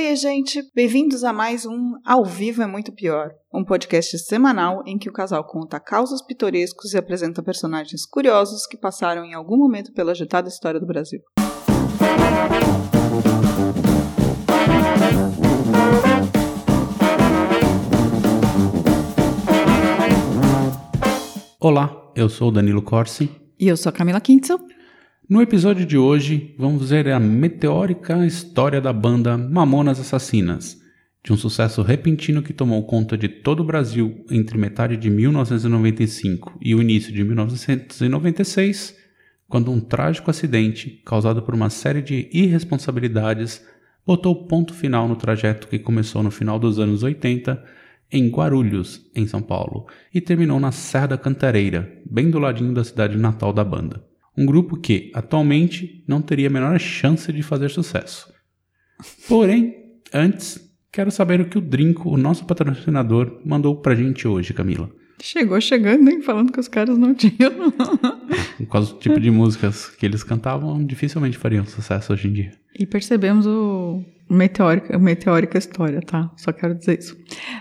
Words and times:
Oi, 0.00 0.14
gente! 0.14 0.62
Bem-vindos 0.76 1.24
a 1.24 1.32
mais 1.32 1.66
um 1.66 1.94
Ao 2.06 2.24
Vivo 2.24 2.62
é 2.62 2.68
Muito 2.68 2.92
Pior, 2.92 3.32
um 3.52 3.64
podcast 3.64 4.16
semanal 4.20 4.80
em 4.86 4.96
que 4.96 5.08
o 5.08 5.12
casal 5.12 5.44
conta 5.44 5.80
causos 5.80 6.22
pitorescos 6.22 6.94
e 6.94 6.96
apresenta 6.96 7.42
personagens 7.42 8.06
curiosos 8.06 8.64
que 8.64 8.76
passaram 8.76 9.24
em 9.24 9.34
algum 9.34 9.56
momento 9.56 9.92
pela 9.92 10.12
agitada 10.12 10.48
história 10.48 10.78
do 10.78 10.86
Brasil. 10.86 11.18
Olá, 21.58 21.90
eu 22.14 22.28
sou 22.28 22.50
o 22.50 22.52
Danilo 22.52 22.82
Corsi. 22.82 23.28
E 23.58 23.66
eu 23.66 23.76
sou 23.76 23.90
a 23.90 23.92
Camila 23.92 24.20
Kintzel. 24.20 24.60
No 25.28 25.42
episódio 25.42 25.84
de 25.84 25.98
hoje, 25.98 26.54
vamos 26.56 26.88
ver 26.88 27.10
a 27.10 27.20
meteórica 27.20 28.24
história 28.24 28.80
da 28.80 28.94
banda 28.94 29.36
Mamonas 29.36 30.00
Assassinas, 30.00 30.80
de 31.22 31.34
um 31.34 31.36
sucesso 31.36 31.82
repentino 31.82 32.42
que 32.42 32.54
tomou 32.54 32.82
conta 32.86 33.14
de 33.14 33.28
todo 33.28 33.60
o 33.60 33.64
Brasil 33.64 34.24
entre 34.30 34.56
metade 34.56 34.96
de 34.96 35.10
1995 35.10 36.56
e 36.62 36.74
o 36.74 36.80
início 36.80 37.12
de 37.12 37.22
1996, 37.22 38.96
quando 39.46 39.70
um 39.70 39.80
trágico 39.80 40.30
acidente, 40.30 41.02
causado 41.04 41.42
por 41.42 41.54
uma 41.54 41.68
série 41.68 42.00
de 42.00 42.30
irresponsabilidades, 42.32 43.62
botou 44.06 44.46
ponto 44.46 44.72
final 44.72 45.06
no 45.06 45.16
trajeto 45.16 45.68
que 45.68 45.78
começou 45.78 46.22
no 46.22 46.30
final 46.30 46.58
dos 46.58 46.78
anos 46.78 47.02
80 47.02 47.62
em 48.10 48.30
Guarulhos, 48.30 49.04
em 49.14 49.26
São 49.26 49.42
Paulo, 49.42 49.88
e 50.14 50.22
terminou 50.22 50.58
na 50.58 50.72
Serra 50.72 51.08
da 51.08 51.18
Cantareira, 51.18 52.00
bem 52.10 52.30
do 52.30 52.38
ladinho 52.38 52.72
da 52.72 52.82
cidade 52.82 53.18
natal 53.18 53.52
da 53.52 53.62
banda 53.62 54.07
um 54.38 54.46
grupo 54.46 54.76
que, 54.76 55.10
atualmente, 55.12 56.04
não 56.06 56.22
teria 56.22 56.46
a 56.46 56.50
menor 56.50 56.78
chance 56.78 57.32
de 57.32 57.42
fazer 57.42 57.70
sucesso. 57.70 58.32
Porém, 59.28 59.74
antes, 60.14 60.60
quero 60.92 61.10
saber 61.10 61.40
o 61.40 61.48
que 61.48 61.58
o 61.58 61.60
Drinco, 61.60 62.08
o 62.08 62.16
nosso 62.16 62.44
patrocinador, 62.44 63.40
mandou 63.44 63.80
pra 63.80 63.96
gente 63.96 64.28
hoje, 64.28 64.54
Camila. 64.54 64.88
Chegou 65.20 65.60
chegando, 65.60 66.08
hein? 66.08 66.22
Falando 66.22 66.52
que 66.52 66.60
os 66.60 66.68
caras 66.68 66.96
não 66.96 67.12
tinham. 67.12 67.72
Por 68.58 68.66
causa 68.68 68.92
do 68.92 69.00
tipo 69.00 69.18
de 69.18 69.28
músicas 69.28 69.88
que 69.88 70.06
eles 70.06 70.22
cantavam, 70.22 70.84
dificilmente 70.84 71.36
fariam 71.36 71.66
sucesso 71.66 72.12
hoje 72.12 72.28
em 72.28 72.32
dia. 72.32 72.52
E 72.78 72.86
percebemos 72.86 73.44
o 73.44 74.04
meteórica, 74.30 74.96
meteórica 74.96 75.58
história, 75.58 76.00
tá? 76.00 76.30
Só 76.36 76.52
quero 76.52 76.76
dizer 76.76 77.00
isso. 77.00 77.16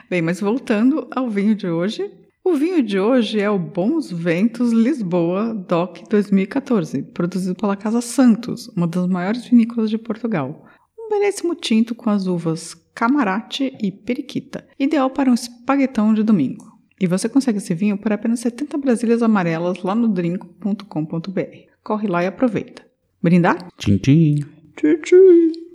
Bem, 0.07 0.21
mas 0.21 0.39
voltando 0.39 1.07
ao 1.09 1.27
vinho 1.27 1.55
de 1.55 1.67
hoje, 1.67 2.07
o 2.47 2.55
vinho 2.55 2.81
de 2.81 2.97
hoje 2.97 3.41
é 3.41 3.49
o 3.49 3.59
Bons 3.59 4.09
Ventos 4.09 4.71
Lisboa 4.71 5.53
DOC 5.53 6.03
2014, 6.09 7.03
produzido 7.03 7.53
pela 7.53 7.75
Casa 7.75 7.99
Santos, 7.99 8.69
uma 8.69 8.87
das 8.87 9.05
maiores 9.05 9.45
vinícolas 9.45 9.89
de 9.89 9.97
Portugal. 9.97 10.65
Um 10.97 11.09
belíssimo 11.09 11.53
tinto 11.55 11.93
com 11.93 12.09
as 12.09 12.25
uvas 12.25 12.73
Camarate 12.95 13.75
e 13.81 13.91
Periquita, 13.91 14.65
ideal 14.79 15.09
para 15.09 15.29
um 15.29 15.33
espaguetão 15.33 16.13
de 16.13 16.23
domingo. 16.23 16.65
E 16.99 17.05
você 17.05 17.27
consegue 17.27 17.57
esse 17.57 17.73
vinho 17.73 17.97
por 17.97 18.13
apenas 18.13 18.39
70 18.39 18.77
brasilhas 18.77 19.21
amarelas 19.21 19.83
lá 19.83 19.93
no 19.93 20.07
drinco.com.br. 20.07 21.41
Corre 21.83 22.07
lá 22.07 22.23
e 22.23 22.27
aproveita. 22.27 22.81
Brindar? 23.21 23.67
Tchim, 23.77 23.97
tchim. 23.97 24.39
Tchim, 24.77 25.01
tchim. 25.01 25.66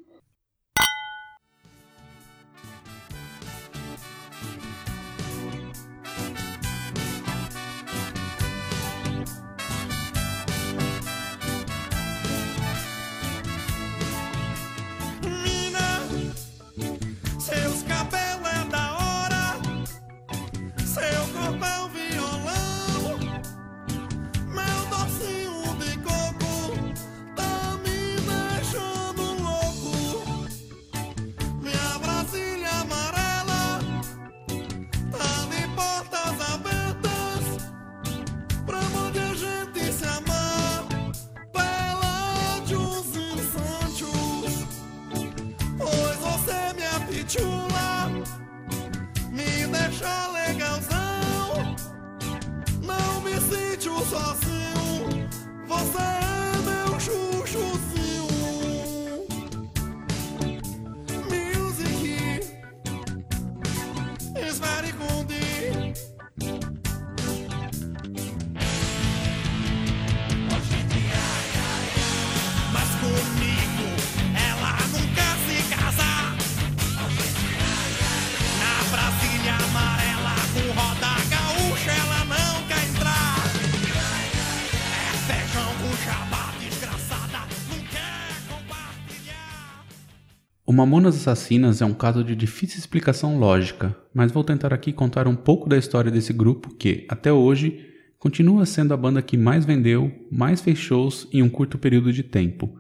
O 90.72 90.74
Mamonas 90.74 91.16
Assassinas 91.16 91.82
é 91.82 91.84
um 91.84 91.92
caso 91.92 92.24
de 92.24 92.34
difícil 92.34 92.78
explicação 92.78 93.38
lógica, 93.38 93.94
mas 94.14 94.32
vou 94.32 94.42
tentar 94.42 94.72
aqui 94.72 94.90
contar 94.90 95.28
um 95.28 95.36
pouco 95.36 95.68
da 95.68 95.76
história 95.76 96.10
desse 96.10 96.32
grupo 96.32 96.74
que, 96.74 97.04
até 97.10 97.30
hoje, 97.30 97.90
continua 98.18 98.64
sendo 98.64 98.94
a 98.94 98.96
banda 98.96 99.20
que 99.20 99.36
mais 99.36 99.66
vendeu, 99.66 100.10
mais 100.30 100.62
fez 100.62 100.78
shows 100.78 101.28
em 101.30 101.42
um 101.42 101.50
curto 101.50 101.76
período 101.76 102.10
de 102.10 102.22
tempo. 102.22 102.74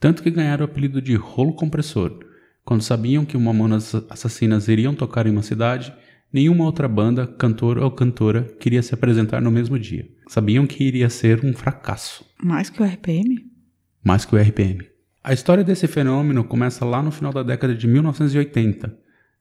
Tanto 0.00 0.24
que 0.24 0.30
ganharam 0.32 0.66
o 0.66 0.68
apelido 0.68 1.00
de 1.00 1.14
Rolo 1.14 1.52
Compressor. 1.52 2.18
Quando 2.64 2.82
sabiam 2.82 3.24
que 3.24 3.36
o 3.36 3.40
Mamonas 3.40 3.94
Assassinas 4.10 4.66
iriam 4.66 4.92
tocar 4.92 5.24
em 5.24 5.30
uma 5.30 5.42
cidade, 5.42 5.94
nenhuma 6.32 6.64
outra 6.64 6.88
banda, 6.88 7.28
cantor 7.28 7.78
ou 7.78 7.92
cantora 7.92 8.42
queria 8.58 8.82
se 8.82 8.92
apresentar 8.92 9.40
no 9.40 9.52
mesmo 9.52 9.78
dia. 9.78 10.04
Sabiam 10.26 10.66
que 10.66 10.82
iria 10.82 11.08
ser 11.08 11.44
um 11.44 11.52
fracasso. 11.52 12.26
Mais 12.42 12.68
que 12.68 12.82
o 12.82 12.84
RPM? 12.84 13.48
Mais 14.02 14.24
que 14.24 14.34
o 14.34 14.36
RPM. 14.36 14.90
A 15.22 15.34
história 15.34 15.62
desse 15.62 15.86
fenômeno 15.86 16.42
começa 16.42 16.82
lá 16.82 17.02
no 17.02 17.10
final 17.10 17.30
da 17.30 17.42
década 17.42 17.74
de 17.74 17.86
1980, 17.86 18.96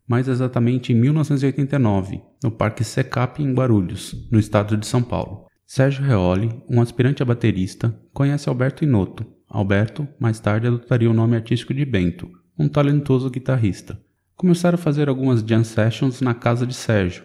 mais 0.05 0.27
exatamente 0.27 0.91
em 0.91 0.95
1989, 0.95 2.21
no 2.43 2.51
Parque 2.51 2.83
Secap 2.83 3.41
em 3.41 3.53
Guarulhos, 3.53 4.27
no 4.29 4.37
estado 4.37 4.75
de 4.75 4.85
São 4.85 5.01
Paulo. 5.01 5.45
Sérgio 5.65 6.03
Reoli, 6.03 6.61
um 6.69 6.81
aspirante 6.81 7.23
a 7.23 7.25
baterista, 7.25 7.97
conhece 8.11 8.49
Alberto 8.49 8.83
Inoto. 8.83 9.25
Alberto, 9.47 10.05
mais 10.19 10.37
tarde, 10.37 10.67
adotaria 10.67 11.09
o 11.09 11.13
nome 11.13 11.37
artístico 11.37 11.73
de 11.73 11.85
Bento, 11.85 12.29
um 12.57 12.67
talentoso 12.67 13.29
guitarrista. 13.29 13.97
Começaram 14.35 14.75
a 14.75 14.81
fazer 14.81 15.07
algumas 15.07 15.39
jam 15.39 15.63
sessions 15.63 16.19
na 16.19 16.33
casa 16.33 16.67
de 16.67 16.73
Sérgio, 16.73 17.23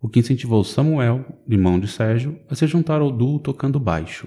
o 0.00 0.08
que 0.08 0.20
incentivou 0.20 0.64
Samuel, 0.64 1.38
irmão 1.46 1.78
de 1.78 1.86
Sérgio, 1.86 2.40
a 2.48 2.54
se 2.54 2.66
juntar 2.66 3.02
ao 3.02 3.12
duo 3.12 3.38
tocando 3.38 3.78
baixo. 3.78 4.26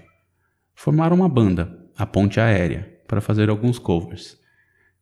Formaram 0.75 1.15
uma 1.15 1.27
banda, 1.27 1.89
a 1.97 2.05
Ponte 2.05 2.39
Aérea, 2.39 2.92
para 3.13 3.21
fazer 3.21 3.47
alguns 3.47 3.77
covers. 3.77 4.39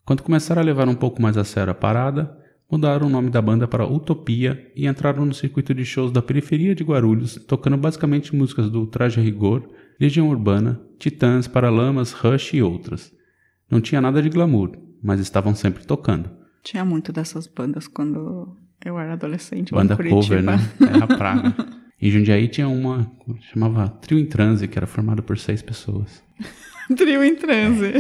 Quando 0.04 0.22
começaram 0.22 0.62
a 0.62 0.66
levar 0.66 0.90
um 0.90 0.96
pouco 0.96 1.22
mais 1.22 1.38
a 1.38 1.46
sério 1.46 1.72
a 1.72 1.74
parada, 1.74 2.38
mudaram 2.70 3.08
o 3.08 3.10
nome 3.10 3.30
da 3.30 3.42
banda 3.42 3.70
para 3.70 3.88
Utopia 3.88 4.70
e 4.76 4.86
entraram 4.86 5.26
no 5.26 5.34
circuito 5.34 5.74
de 5.74 5.86
shows 5.86 6.12
da 6.12 6.22
periferia 6.22 6.76
de 6.76 6.84
Guarulhos, 6.84 7.36
tocando 7.48 7.78
basicamente 7.78 8.36
músicas 8.36 8.70
do 8.70 8.86
Traje 8.86 9.22
Rigor, 9.22 9.64
Legião 9.98 10.28
Urbana, 10.28 10.82
Titãs, 11.00 11.48
Paralamas, 11.48 12.12
Rush 12.12 12.56
e 12.56 12.62
outras. 12.62 13.14
Não 13.70 13.80
tinha 13.80 14.02
nada 14.02 14.22
de 14.22 14.28
glamour, 14.28 14.72
mas 15.02 15.22
estavam 15.22 15.56
sempre 15.56 15.86
tocando. 15.86 16.30
Tinha 16.64 16.84
muito 16.84 17.14
dessas 17.14 17.48
bandas 17.48 17.88
quando 17.88 18.58
eu 18.84 19.00
era 19.00 19.14
adolescente. 19.14 19.72
Banda 19.72 19.96
cover, 19.96 20.44
né? 20.44 20.58
Era 20.82 21.08
praga. 21.08 21.56
Em 22.02 22.10
Jundiaí 22.10 22.48
tinha 22.48 22.68
uma, 22.68 23.10
chamava 23.52 23.88
Trio 23.88 24.18
em 24.18 24.26
Transe, 24.26 24.68
que 24.68 24.76
era 24.76 24.88
formado 24.88 25.22
por 25.22 25.38
seis 25.38 25.62
pessoas. 25.62 26.24
Trio 26.96 27.24
em 27.24 27.36
transe. 27.36 27.92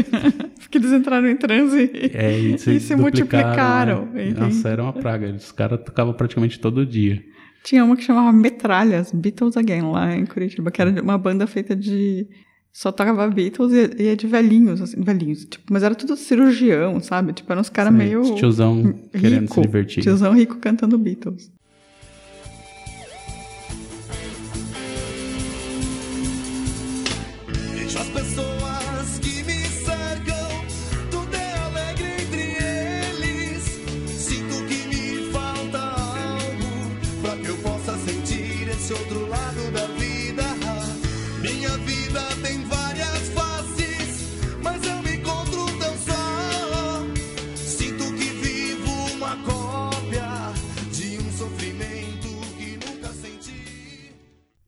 Porque 0.59 0.77
eles 0.77 0.91
entraram 0.91 1.27
em 1.27 1.35
transe 1.35 1.91
é, 2.13 2.39
e, 2.39 2.57
se, 2.57 2.71
e 2.75 2.79
se 2.79 2.95
multiplicaram. 2.95 4.05
Né? 4.05 4.33
Nossa, 4.37 4.69
era 4.69 4.81
uma 4.81 4.93
praga. 4.93 5.31
Os 5.33 5.51
caras 5.51 5.79
tocavam 5.83 6.13
praticamente 6.13 6.59
todo 6.59 6.85
dia. 6.85 7.21
Tinha 7.63 7.83
uma 7.83 7.95
que 7.95 8.03
chamava 8.03 8.31
Metralhas, 8.31 9.11
Beatles 9.11 9.55
Again, 9.55 9.83
lá 9.91 10.15
em 10.15 10.25
Curitiba, 10.25 10.71
que 10.71 10.81
era 10.81 11.01
uma 11.01 11.17
banda 11.17 11.45
feita 11.45 11.75
de 11.75 12.27
Só 12.73 12.91
tocava 12.91 13.27
Beatles 13.27 13.71
e, 13.71 14.03
e 14.03 14.07
é 14.07 14.15
de 14.15 14.25
velhinhos, 14.25 14.81
assim, 14.81 15.01
velhinhos. 15.01 15.45
Tipo, 15.45 15.65
mas 15.71 15.83
era 15.83 15.93
tudo 15.93 16.15
cirurgião, 16.15 16.99
sabe? 16.99 17.33
Tipo, 17.33 17.51
eram 17.51 17.61
uns 17.61 17.69
caras 17.69 17.93
meio. 17.93 18.35
Tiozão 18.35 18.81
rico, 18.81 19.09
querendo 19.09 19.53
se 19.53 19.61
divertir. 19.61 20.03
Tiozão 20.03 20.33
rico 20.33 20.57
cantando 20.57 20.97
Beatles. 20.97 21.51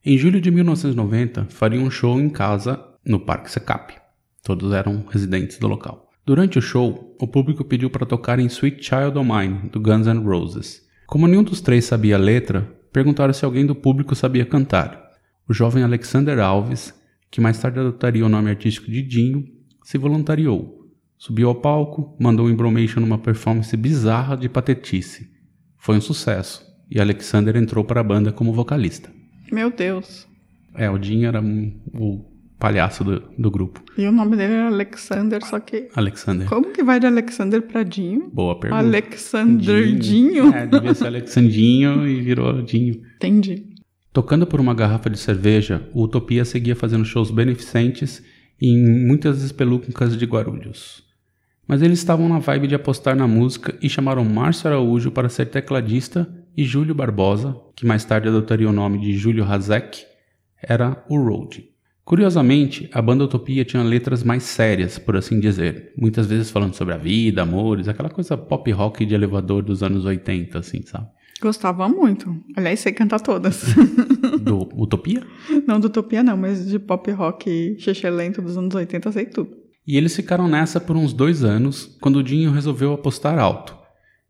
Em 0.05 0.17
julho 0.17 0.41
de 0.41 0.51
1990, 0.51 1.45
faria 1.45 1.79
um 1.79 1.89
show 1.89 2.19
em 2.19 2.27
casa 2.27 2.77
no 3.05 3.21
Parque 3.21 3.49
Secap. 3.49 3.93
Todos 4.43 4.73
eram 4.73 5.05
residentes 5.09 5.57
do 5.57 5.65
local. 5.65 6.09
Durante 6.25 6.59
o 6.59 6.61
show, 6.61 7.15
o 7.21 7.25
público 7.25 7.63
pediu 7.63 7.89
para 7.89 8.05
tocar 8.05 8.37
em 8.37 8.47
Sweet 8.47 8.83
Child 8.83 9.17
O' 9.17 9.23
Mine, 9.23 9.69
do 9.69 9.79
Guns 9.79 10.05
N' 10.05 10.25
Roses. 10.25 10.85
Como 11.07 11.25
nenhum 11.25 11.41
dos 11.41 11.61
três 11.61 11.85
sabia 11.85 12.17
a 12.17 12.19
letra, 12.19 12.69
perguntaram 12.91 13.31
se 13.31 13.45
alguém 13.45 13.65
do 13.65 13.73
público 13.73 14.13
sabia 14.13 14.45
cantar. 14.45 15.01
O 15.47 15.53
jovem 15.53 15.83
Alexander 15.83 16.37
Alves, 16.37 16.93
que 17.31 17.39
mais 17.39 17.57
tarde 17.57 17.79
adotaria 17.79 18.25
o 18.25 18.29
nome 18.29 18.49
artístico 18.49 18.91
de 18.91 19.01
Dinho, 19.01 19.45
se 19.85 19.97
voluntariou. 19.97 20.85
Subiu 21.17 21.47
ao 21.47 21.55
palco, 21.55 22.17
mandou 22.19 22.47
um 22.47 22.49
embromation 22.49 22.99
numa 22.99 23.17
performance 23.17 23.77
bizarra 23.77 24.35
de 24.35 24.49
patetice. 24.49 25.29
Foi 25.77 25.95
um 25.95 26.01
sucesso, 26.01 26.61
e 26.91 26.99
Alexander 26.99 27.55
entrou 27.55 27.85
para 27.85 28.01
a 28.01 28.03
banda 28.03 28.33
como 28.33 28.51
vocalista. 28.51 29.22
Meu 29.53 29.69
Deus. 29.71 30.27
É, 30.75 30.89
o 30.89 30.97
Dinho 30.97 31.27
era 31.27 31.39
um- 31.41 31.71
o 31.93 32.25
palhaço 32.57 33.03
do, 33.03 33.21
do 33.37 33.51
grupo. 33.51 33.83
E 33.97 34.05
o 34.07 34.11
nome 34.11 34.35
dele 34.35 34.53
era 34.53 34.67
Alexander, 34.67 35.45
só 35.45 35.59
que. 35.59 35.89
Alexander. 35.95 36.47
Como 36.47 36.71
que 36.71 36.83
vai 36.83 36.99
de 36.99 37.05
Alexander 37.05 37.61
pra 37.61 37.83
Dinho? 37.83 38.29
Boa 38.33 38.59
pergunta. 38.59 38.81
Alexander 38.83 39.95
Dinho? 39.95 40.53
É, 40.53 40.65
devia 40.65 40.93
ser 40.93 41.07
Alexandinho 41.07 42.07
e 42.07 42.21
virou 42.21 42.61
Dinho. 42.61 43.01
Entendi. 43.17 43.67
Tocando 44.11 44.45
por 44.47 44.59
uma 44.59 44.73
garrafa 44.73 45.09
de 45.09 45.17
cerveja, 45.17 45.87
o 45.93 46.03
Utopia 46.03 46.45
seguia 46.45 46.75
fazendo 46.75 47.03
shows 47.05 47.31
beneficentes 47.31 48.23
em 48.61 48.77
muitas 49.07 49.41
espelucas 49.43 50.15
de 50.17 50.25
Guarulhos. 50.25 51.03
Mas 51.67 51.81
eles 51.81 51.99
estavam 51.99 52.27
na 52.29 52.39
vibe 52.39 52.67
de 52.67 52.75
apostar 52.75 53.15
na 53.15 53.27
música 53.27 53.75
e 53.81 53.89
chamaram 53.89 54.23
Márcio 54.25 54.67
Araújo 54.67 55.11
para 55.11 55.29
ser 55.29 55.45
tecladista 55.47 56.27
e 56.55 56.63
Júlio 56.63 56.95
Barbosa, 56.95 57.55
que 57.75 57.85
mais 57.85 58.05
tarde 58.05 58.27
adotaria 58.27 58.69
o 58.69 58.73
nome 58.73 58.99
de 58.99 59.17
Júlio 59.17 59.43
Hazek, 59.43 60.03
era 60.61 61.03
o 61.09 61.17
Road. 61.17 61.69
Curiosamente, 62.05 62.89
a 62.93 63.01
banda 63.01 63.23
Utopia 63.23 63.63
tinha 63.63 63.81
letras 63.81 64.23
mais 64.23 64.43
sérias, 64.43 64.99
por 64.99 65.15
assim 65.15 65.39
dizer, 65.39 65.93
muitas 65.97 66.27
vezes 66.27 66.51
falando 66.51 66.73
sobre 66.73 66.93
a 66.93 66.97
vida, 66.97 67.43
amores, 67.43 67.87
aquela 67.87 68.09
coisa 68.09 68.37
pop 68.37 68.69
rock 68.71 69.05
de 69.05 69.15
elevador 69.15 69.63
dos 69.63 69.81
anos 69.81 70.03
80, 70.03 70.59
assim, 70.59 70.81
sabe? 70.81 71.07
Gostava 71.41 71.87
muito. 71.89 72.35
Aliás, 72.55 72.81
sei 72.81 72.91
cantar 72.91 73.19
todas. 73.21 73.63
Do 74.41 74.69
Utopia? 74.75 75.23
não 75.65 75.79
do 75.79 75.87
Utopia, 75.87 76.23
não, 76.23 76.35
mas 76.37 76.67
de 76.67 76.79
pop 76.79 77.09
rock 77.11 77.77
xixi 77.79 78.09
lento 78.09 78.41
dos 78.41 78.57
anos 78.57 78.73
80, 78.75 79.11
sei 79.11 79.25
tudo. 79.25 79.51
E 79.85 79.97
eles 79.97 80.15
ficaram 80.15 80.47
nessa 80.47 80.79
por 80.79 80.95
uns 80.95 81.13
dois 81.13 81.43
anos, 81.43 81.97
quando 82.01 82.17
o 82.17 82.23
Dinho 82.23 82.51
resolveu 82.51 82.93
apostar 82.93 83.37
alto. 83.37 83.77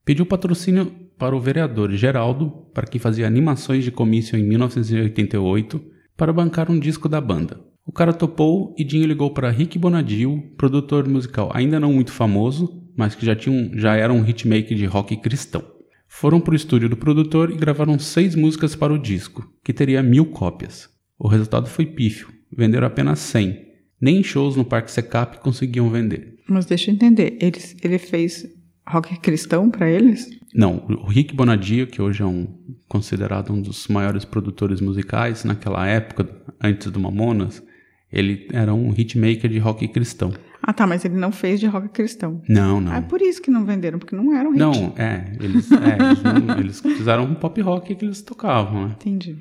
Pediu 0.03 0.25
patrocínio 0.25 0.91
para 1.17 1.35
o 1.35 1.39
vereador 1.39 1.91
Geraldo, 1.91 2.49
para 2.73 2.87
quem 2.87 2.99
fazia 2.99 3.27
animações 3.27 3.83
de 3.83 3.91
comício 3.91 4.37
em 4.37 4.43
1988, 4.43 5.81
para 6.15 6.33
bancar 6.33 6.69
um 6.69 6.79
disco 6.79 7.09
da 7.09 7.21
banda. 7.21 7.59
O 7.85 7.91
cara 7.91 8.13
topou 8.13 8.73
e 8.77 8.83
Dinho 8.83 9.05
ligou 9.05 9.31
para 9.31 9.49
Rick 9.49 9.77
Bonadio, 9.77 10.41
produtor 10.57 11.07
musical 11.07 11.51
ainda 11.53 11.79
não 11.79 11.91
muito 11.91 12.11
famoso, 12.11 12.81
mas 12.95 13.15
que 13.15 13.25
já, 13.25 13.35
tinha 13.35 13.53
um, 13.53 13.77
já 13.77 13.95
era 13.95 14.13
um 14.13 14.25
hitmaker 14.25 14.77
de 14.77 14.85
rock 14.85 15.17
cristão. 15.17 15.63
Foram 16.07 16.39
para 16.39 16.53
o 16.53 16.55
estúdio 16.55 16.87
do 16.87 16.95
produtor 16.95 17.51
e 17.51 17.57
gravaram 17.57 17.97
seis 17.97 18.35
músicas 18.35 18.75
para 18.75 18.93
o 18.93 18.99
disco, 18.99 19.51
que 19.63 19.73
teria 19.73 20.03
mil 20.03 20.27
cópias. 20.27 20.87
O 21.17 21.27
resultado 21.27 21.67
foi 21.67 21.85
pífio, 21.85 22.29
venderam 22.55 22.87
apenas 22.87 23.19
100. 23.19 23.73
Nem 23.99 24.17
em 24.17 24.23
shows 24.23 24.55
no 24.55 24.63
Parque 24.63 24.91
Secap 24.91 25.39
conseguiam 25.39 25.89
vender. 25.89 26.35
Mas 26.47 26.65
deixa 26.65 26.91
eu 26.91 26.95
entender, 26.95 27.37
ele, 27.41 27.57
ele 27.81 27.97
fez 27.97 28.45
rock 28.87 29.19
cristão 29.19 29.69
pra 29.69 29.89
eles? 29.89 30.29
Não, 30.53 30.85
o 30.87 31.07
Rick 31.07 31.35
Bonadio, 31.35 31.87
que 31.87 32.01
hoje 32.01 32.21
é 32.21 32.25
um 32.25 32.47
considerado 32.87 33.51
um 33.51 33.61
dos 33.61 33.87
maiores 33.87 34.23
produtores 34.25 34.79
musicais 34.81 35.43
naquela 35.43 35.87
época, 35.87 36.29
antes 36.61 36.91
do 36.91 36.99
Mamonas, 36.99 37.63
ele 38.11 38.47
era 38.53 38.73
um 38.73 38.93
hitmaker 38.95 39.49
de 39.49 39.57
rock 39.57 39.87
cristão. 39.87 40.31
Ah, 40.61 40.71
tá, 40.71 40.85
mas 40.87 41.03
ele 41.03 41.15
não 41.15 41.31
fez 41.31 41.59
de 41.59 41.65
rock 41.65 41.89
cristão. 41.89 42.41
Não, 42.47 42.79
não. 42.79 42.91
Ah, 42.91 42.97
é 42.97 43.01
por 43.01 43.21
isso 43.21 43.41
que 43.41 43.49
não 43.51 43.65
venderam, 43.65 43.99
porque 43.99 44.15
não 44.15 44.33
era 44.35 44.47
um 44.47 44.51
hit. 44.51 44.59
Não, 44.59 44.93
é, 44.97 45.33
eles, 45.41 45.69
é, 45.71 45.97
eles, 46.05 46.23
não- 46.23 46.57
eles 46.59 46.79
fizeram 46.81 47.23
um 47.25 47.33
pop 47.35 47.59
rock 47.61 47.93
que 47.95 48.05
eles 48.05 48.21
tocavam, 48.21 48.87
né? 48.87 48.95
Entendi. 48.97 49.35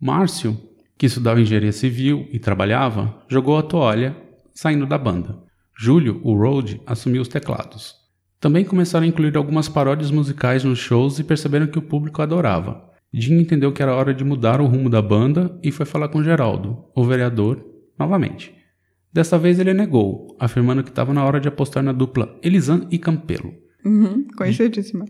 Márcio, 0.00 0.56
que 0.96 1.04
estudava 1.04 1.40
engenharia 1.40 1.72
civil 1.72 2.26
e 2.32 2.38
trabalhava, 2.38 3.22
jogou 3.28 3.58
a 3.58 3.62
toalha, 3.62 4.16
saindo 4.54 4.86
da 4.86 4.96
banda. 4.96 5.38
Júlio, 5.78 6.20
o 6.24 6.34
Road, 6.34 6.80
assumiu 6.86 7.20
os 7.20 7.28
teclados. 7.28 7.94
Também 8.40 8.64
começaram 8.64 9.04
a 9.04 9.08
incluir 9.08 9.36
algumas 9.36 9.68
paródias 9.68 10.10
musicais 10.10 10.64
nos 10.64 10.78
shows 10.78 11.18
e 11.18 11.24
perceberam 11.24 11.66
que 11.66 11.78
o 11.78 11.82
público 11.82 12.22
adorava. 12.22 12.82
Dinho 13.12 13.40
entendeu 13.40 13.72
que 13.72 13.82
era 13.82 13.94
hora 13.94 14.14
de 14.14 14.24
mudar 14.24 14.60
o 14.60 14.66
rumo 14.66 14.88
da 14.88 15.02
banda 15.02 15.58
e 15.62 15.70
foi 15.70 15.84
falar 15.84 16.08
com 16.08 16.22
Geraldo, 16.22 16.84
o 16.96 17.04
vereador, 17.04 17.62
novamente. 17.98 18.54
Desta 19.12 19.36
vez 19.36 19.58
ele 19.58 19.74
negou, 19.74 20.36
afirmando 20.40 20.82
que 20.82 20.88
estava 20.88 21.12
na 21.12 21.24
hora 21.24 21.40
de 21.40 21.48
apostar 21.48 21.82
na 21.82 21.92
dupla 21.92 22.38
Elisan 22.42 22.86
e 22.90 22.98
Campelo. 22.98 23.52
Uhum, 23.84 24.26
conhecidíssima. 24.36 25.04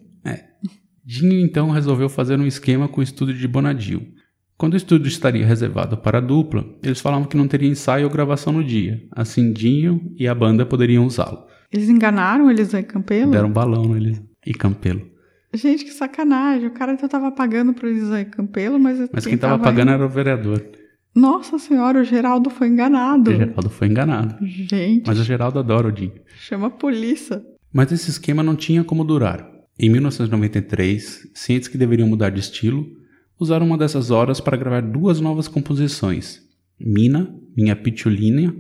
Dinho 1.05 1.39
então 1.45 1.71
resolveu 1.71 2.09
fazer 2.09 2.39
um 2.39 2.47
esquema 2.47 2.89
com 2.89 3.01
o 3.01 3.05
estúdio 3.05 3.35
de 3.35 3.47
Bonadio. 3.47 4.07
Quando 4.61 4.75
o 4.75 4.77
estúdio 4.77 5.09
estaria 5.09 5.47
reservado 5.47 5.97
para 5.97 6.19
a 6.19 6.21
dupla, 6.21 6.67
eles 6.83 7.01
falavam 7.01 7.25
que 7.25 7.35
não 7.35 7.49
teria 7.49 7.71
ensaio 7.71 8.05
ou 8.05 8.13
gravação 8.13 8.53
no 8.53 8.63
dia. 8.63 9.03
Assim, 9.11 9.55
Dinho 9.55 10.13
e 10.19 10.29
a 10.29 10.35
banda 10.35 10.67
poderiam 10.67 11.07
usá-lo. 11.07 11.47
Eles 11.73 11.89
enganaram 11.89 12.51
eles 12.51 12.75
aí, 12.75 12.83
Campelo? 12.83 13.31
Deram 13.31 13.51
balão 13.51 13.87
nele 13.87 14.21
e 14.45 14.53
Campelo. 14.53 15.01
Gente, 15.55 15.87
que 15.87 15.93
sacanagem. 15.93 16.67
O 16.69 16.73
cara 16.73 16.95
já 16.95 17.09
tava 17.09 17.33
pagando 17.33 17.73
pro 17.73 17.89
Elisai 17.89 18.27
Campelo, 18.27 18.79
mas... 18.79 18.99
Mas 19.11 19.25
quem 19.25 19.37
estava 19.37 19.59
pagando 19.59 19.93
era 19.93 20.05
o 20.05 20.11
vereador. 20.11 20.63
Nossa 21.15 21.59
senhora, 21.59 22.03
o 22.03 22.05
Geraldo 22.05 22.51
foi 22.51 22.69
enganado. 22.69 23.31
O 23.31 23.35
Geraldo 23.35 23.71
foi 23.71 23.89
enganado. 23.89 24.37
Gente, 24.45 25.07
Mas 25.07 25.19
o 25.19 25.25
Geraldo 25.25 25.59
adora 25.59 25.89
o 25.89 25.93
Dinho. 25.93 26.13
chama 26.39 26.67
a 26.67 26.71
polícia. 26.71 27.43
Mas 27.73 27.91
esse 27.93 28.11
esquema 28.11 28.43
não 28.43 28.55
tinha 28.55 28.85
como 28.85 29.05
durar. 29.05 29.43
Em 29.79 29.89
1993, 29.89 31.31
cientes 31.35 31.67
que 31.67 31.79
deveriam 31.79 32.07
mudar 32.07 32.29
de 32.29 32.41
estilo, 32.41 33.00
usaram 33.41 33.67
uma 33.67 33.79
dessas 33.79 34.11
horas 34.11 34.41
para 34.41 34.57
gravar 34.57 34.83
duas 34.83 35.21
novas 35.21 35.49
composições: 35.49 36.41
Mina, 36.79 37.35
Minha 37.57 37.75
Pitulina 37.75 38.55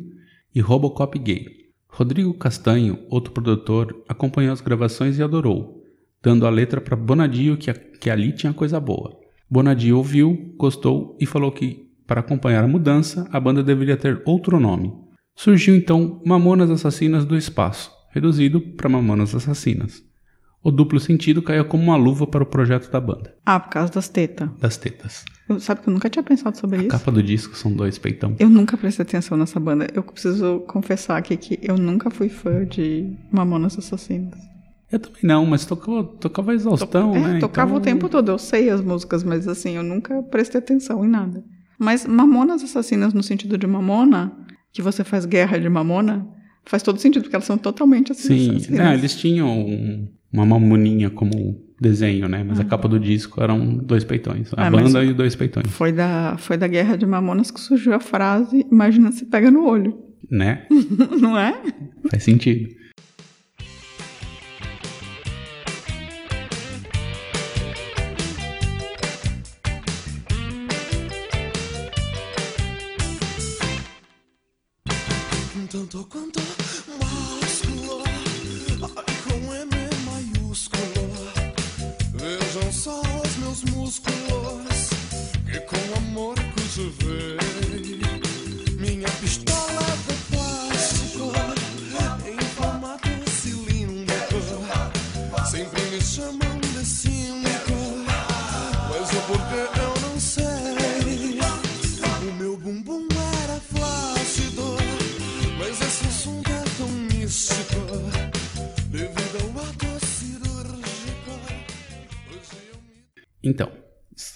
e 0.55 0.61
Robocop 0.61 1.17
Gay. 1.19 1.47
Rodrigo 1.89 2.33
Castanho, 2.35 2.99
outro 3.09 3.33
produtor, 3.33 4.03
acompanhou 4.09 4.53
as 4.53 4.61
gravações 4.61 5.19
e 5.19 5.23
adorou, 5.23 5.83
dando 6.23 6.47
a 6.47 6.51
letra 6.51 6.81
para 6.81 6.97
Bonadio 6.97 7.57
que, 7.57 7.69
a- 7.71 7.75
que 7.75 8.09
ali 8.09 8.33
tinha 8.33 8.53
coisa 8.53 8.79
boa. 8.81 9.19
Bonadio 9.51 9.97
ouviu, 9.99 10.55
gostou 10.57 11.17
e 11.21 11.27
falou 11.27 11.51
que 11.53 11.89
para 12.07 12.21
acompanhar 12.21 12.65
a 12.65 12.69
mudança, 12.69 13.29
a 13.31 13.39
banda 13.41 13.63
deveria 13.63 13.97
ter 13.97 14.23
outro 14.25 14.59
nome. 14.59 14.93
Surgiu 15.37 15.75
então 15.77 16.21
Mamonas 16.25 16.71
Assassinas 16.71 17.25
do 17.25 17.37
Espaço, 17.37 17.91
reduzido 18.13 18.61
para 18.61 18.89
Mamonas 18.89 19.35
Assassinas. 19.35 20.03
O 20.63 20.71
duplo 20.71 21.01
sentido 21.01 21.41
caiu 21.43 21.65
como 21.65 21.83
uma 21.83 21.97
luva 21.97 22.27
para 22.27 22.43
o 22.43 22.47
projeto 22.47 22.91
da 22.91 23.01
banda, 23.01 23.35
Ah, 23.47 23.59
por 23.59 23.71
causa 23.71 23.91
das 23.93 24.09
tetas. 24.09 24.49
das 24.61 24.77
tetas. 24.77 25.25
Eu- 25.49 25.59
Sabe 25.59 25.81
que 25.81 25.89
eu 25.89 25.93
nunca 25.95 26.11
tinha 26.11 26.23
pensado 26.23 26.57
sobre 26.59 26.77
A 26.77 26.81
isso? 26.81 26.89
capa 26.91 27.11
do 27.11 27.23
disco 27.23 27.57
são 27.57 27.73
dois 27.73 27.97
peitão. 27.99 28.37
Eu 28.39 28.49
nunca 28.51 28.77
prestei 28.77 29.03
atenção 29.05 29.39
nessa 29.39 29.59
banda. 29.59 29.87
Eu 29.95 30.03
preciso 30.03 30.61
confessar 30.69 31.17
aqui 31.17 31.37
que 31.37 31.59
eu 31.63 31.77
nunca 31.79 32.11
fui 32.11 32.29
fã 32.29 32.65
de 32.67 33.11
Mamonas 33.33 33.79
Assassinas. 33.79 34.39
Eu 34.93 34.99
também 34.99 35.21
não, 35.23 35.47
mas 35.47 35.65
tocava, 35.65 36.05
tocava 36.05 36.53
exaustão, 36.53 37.15
é, 37.17 37.21
né? 37.21 37.39
tocava 37.41 37.71
Então, 37.71 37.81
o 37.81 37.85
tempo 37.85 38.09
todo. 38.09 38.31
Eu 38.31 38.39
sei 38.39 38.69
as 38.71 38.81
músicas, 38.83 39.23
mas 39.25 39.49
assim, 39.49 39.77
eu 39.77 39.83
nunca 39.83 40.23
prestei 40.25 40.59
atenção 40.59 41.05
em 41.05 41.09
nada. 41.09 41.43
Mas 41.79 42.05
Mamonas 42.05 42.63
Assassinas, 42.63 43.15
no 43.15 43.23
sentido 43.23 43.57
de 43.57 43.67
Mamona, 43.67 44.31
que 44.73 44.83
você 44.83 45.03
faz 45.05 45.25
guerra 45.25 45.59
de 45.59 45.69
Mamona, 45.69 46.27
faz 46.67 46.83
todo 46.83 46.99
sentido, 47.01 47.23
porque 47.23 47.35
elas 47.37 47.47
são 47.47 47.57
totalmente 47.57 48.13
assim. 48.13 48.61
Sim, 48.61 48.73
né, 48.75 48.93
eles 48.95 49.17
tinham 49.17 49.49
um- 49.49 50.09
uma 50.33 50.47
mamoninha 50.47 51.11
como 51.11 51.61
desenho, 51.81 52.29
né? 52.29 52.45
Mas 52.47 52.61
a 52.61 52.65
capa 52.65 52.87
do 52.89 52.99
disco 53.01 53.43
eram 53.43 53.77
dois 53.77 54.05
peitões. 54.05 54.51
A 54.57 54.71
mas- 54.71 54.83
banda 54.93 55.05
e 55.05 55.13
dois 55.15 55.35
peitões, 55.35 55.67
Foi 55.71 55.93
da, 55.93 56.37
foi 56.39 56.57
da 56.57 56.67
guerra 56.69 56.97
de 56.97 57.07
Mamonas 57.07 57.51
que 57.51 57.61
surgiu 57.61 57.95
a 57.95 58.01
frase: 58.01 58.67
Imagina 58.71 59.11
se 59.13 59.25
pega 59.27 59.51
no 59.51 59.65
olho. 59.67 59.99
né? 60.31 60.67
Não 61.21 61.39
é? 61.39 61.61
Faz 62.11 62.23
sentido. 62.23 62.69
Tanto 75.71 76.05
quanto 76.09 76.41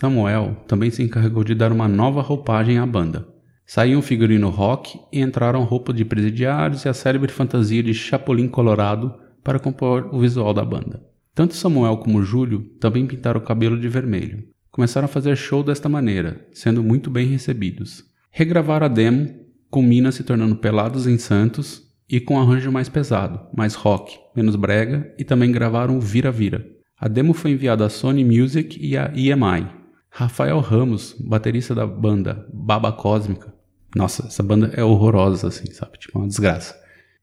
Samuel 0.05 0.55
também 0.69 0.91
se 0.91 1.03
encarregou 1.03 1.43
de 1.43 1.55
dar 1.55 1.73
uma 1.73 1.89
nova 1.89 2.21
roupagem 2.21 2.77
à 2.77 2.85
banda. 2.85 3.27
Saiu 3.65 3.99
um 3.99 4.03
figurino 4.03 4.51
rock 4.51 5.01
e 5.11 5.19
entraram 5.19 5.65
roupa 5.65 5.95
de 5.95 6.05
presidiários 6.05 6.85
e 6.85 6.91
a 6.91 6.93
célebre 6.93 7.33
fantasia 7.33 7.83
de 7.83 7.95
Chapolin 7.95 8.47
Colorado 8.47 9.15
para 9.43 9.59
compor 9.59 10.11
o 10.13 10.21
visual 10.21 10.53
da 10.53 10.63
banda. 10.63 11.03
Tanto 11.35 11.55
Samuel 11.55 11.97
como 11.97 12.23
Júlio 12.23 12.61
também 12.79 13.07
pintaram 13.07 13.41
o 13.41 13.43
cabelo 13.43 13.81
de 13.81 13.89
vermelho. 13.89 14.45
Começaram 14.71 15.07
a 15.07 15.09
fazer 15.09 15.37
show 15.37 15.63
desta 15.63 15.89
maneira, 15.89 16.47
sendo 16.53 16.83
muito 16.83 17.09
bem 17.09 17.27
recebidos. 17.27 18.05
Regravaram 18.31 18.85
a 18.85 18.91
demo, 18.91 19.31
com 19.71 19.81
Minas 19.81 20.17
se 20.17 20.23
tornando 20.23 20.57
pelados 20.57 21.07
em 21.07 21.17
Santos 21.17 21.83
e 22.07 22.21
com 22.21 22.35
um 22.35 22.43
arranjo 22.43 22.71
mais 22.71 22.91
pesado, 22.91 23.41
mais 23.57 23.73
rock, 23.75 24.19
menos 24.37 24.55
brega, 24.55 25.15
e 25.19 25.25
também 25.25 25.51
gravaram 25.51 25.99
Vira 25.99 26.31
Vira. 26.31 26.63
A 27.01 27.09
demo 27.09 27.33
foi 27.33 27.53
enviada 27.53 27.87
à 27.87 27.89
Sony 27.89 28.23
Music 28.23 28.79
e 28.79 28.99
à 28.99 29.11
EMI. 29.17 29.84
Rafael 30.17 30.61
Ramos, 30.61 31.17
baterista 31.19 31.75
da 31.75 31.85
banda 31.87 32.47
Baba 32.53 32.93
Cósmica. 32.93 33.53
Nossa, 33.97 34.27
essa 34.29 34.43
banda 34.45 34.71
é 34.77 34.83
horrorosa, 34.85 35.49
assim, 35.49 35.73
sabe? 35.73 35.99
Tipo, 35.99 36.19
uma 36.21 36.29
desgraça. 36.29 36.75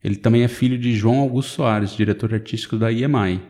Ele 0.03 0.17
também 0.17 0.43
é 0.43 0.47
filho 0.49 0.77
de 0.77 0.93
João 0.93 1.19
Augusto 1.19 1.51
Soares, 1.53 1.91
diretor 1.91 2.33
artístico 2.33 2.77
da 2.77 2.91
EMI. 2.91 3.41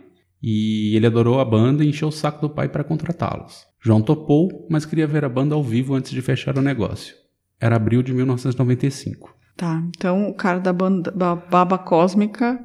E 0.44 0.96
ele 0.96 1.08
adorou 1.08 1.40
a 1.40 1.46
banda 1.46 1.84
e 1.84 1.90
encheu 1.90 2.10
o 2.10 2.12
saco 2.12 2.42
do 2.42 2.50
pai 2.54 2.68
para 2.70 2.84
contratá-los. 2.84 3.66
João 3.84 4.02
topou, 4.02 4.68
mas 4.70 4.86
queria 4.86 5.08
ver 5.08 5.26
a 5.26 5.30
banda 5.30 5.56
ao 5.56 5.64
vivo 5.64 5.96
antes 5.96 6.12
de 6.12 6.22
fechar 6.22 6.56
o 6.58 6.62
negócio. 6.62 7.16
Era 7.60 7.76
abril 7.78 8.04
de 8.04 8.14
1995. 8.14 9.36
Tá, 9.58 9.84
então 9.96 10.30
o 10.30 10.34
cara 10.36 10.60
da 10.60 10.74
banda 10.74 11.10
da 11.12 11.36
Baba 11.36 11.78
Cósmica 11.80 12.60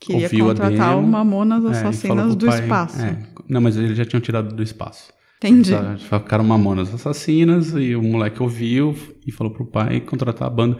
queria 0.00 0.24
Ouviu 0.24 0.46
contratar 0.46 0.96
o 0.98 1.02
Mamonas 1.06 1.64
É, 1.64 1.68
Assassinas 1.70 2.18
falou 2.18 2.34
do 2.36 2.46
pai- 2.46 2.60
Espaço. 2.62 3.00
é, 3.02 3.18
não, 3.48 3.60
mas 3.60 3.76
eles 3.76 3.96
já 3.96 4.04
tinham 4.04 4.20
tirado 4.20 4.54
do 4.54 4.62
espaço. 4.62 5.12
Entendi. 5.38 5.72
Ficaram 5.98 6.44
mamonas 6.44 6.92
assassinas 6.92 7.72
e 7.74 7.94
o 7.94 8.02
moleque 8.02 8.42
ouviu 8.42 8.94
e 9.26 9.30
falou 9.30 9.52
pro 9.52 9.66
pai 9.66 10.00
contratar 10.00 10.48
a 10.48 10.50
banda 10.50 10.78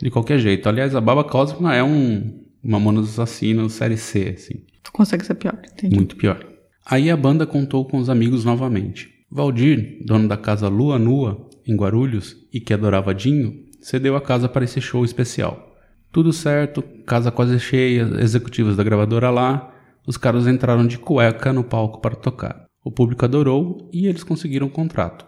de 0.00 0.10
qualquer 0.10 0.38
jeito. 0.38 0.68
Aliás, 0.68 0.94
a 0.94 1.00
Baba 1.00 1.24
Cósmica 1.24 1.74
é 1.74 1.82
um 1.82 2.44
Mamonas 2.62 3.10
Assassinos 3.10 3.74
série 3.74 3.96
C, 3.96 4.34
assim, 4.36 4.64
Tu 4.82 4.90
consegue 4.90 5.24
ser 5.24 5.34
pior, 5.34 5.58
entendi. 5.72 5.94
muito 5.94 6.16
pior. 6.16 6.44
Aí 6.86 7.10
a 7.10 7.16
banda 7.16 7.46
contou 7.46 7.84
com 7.86 7.98
os 7.98 8.08
amigos 8.08 8.44
novamente. 8.44 9.10
Valdir, 9.30 9.98
dono 10.04 10.28
da 10.28 10.36
casa 10.36 10.68
Lua 10.68 10.98
Nua, 10.98 11.48
em 11.66 11.74
Guarulhos, 11.74 12.36
e 12.52 12.60
que 12.60 12.72
adorava 12.72 13.14
Dinho, 13.14 13.64
cedeu 13.80 14.16
a 14.16 14.20
casa 14.20 14.48
para 14.48 14.64
esse 14.64 14.80
show 14.80 15.04
especial. 15.04 15.74
Tudo 16.12 16.32
certo, 16.32 16.82
casa 17.06 17.30
quase 17.30 17.58
cheia, 17.58 18.08
executivos 18.20 18.76
da 18.76 18.84
gravadora 18.84 19.30
lá, 19.30 19.74
os 20.06 20.16
caras 20.16 20.46
entraram 20.46 20.86
de 20.86 20.98
cueca 20.98 21.52
no 21.52 21.64
palco 21.64 22.00
para 22.00 22.14
tocar. 22.14 22.63
O 22.84 22.90
público 22.92 23.24
adorou 23.24 23.88
e 23.92 24.06
eles 24.06 24.22
conseguiram 24.22 24.66
um 24.66 24.70
contrato. 24.70 25.26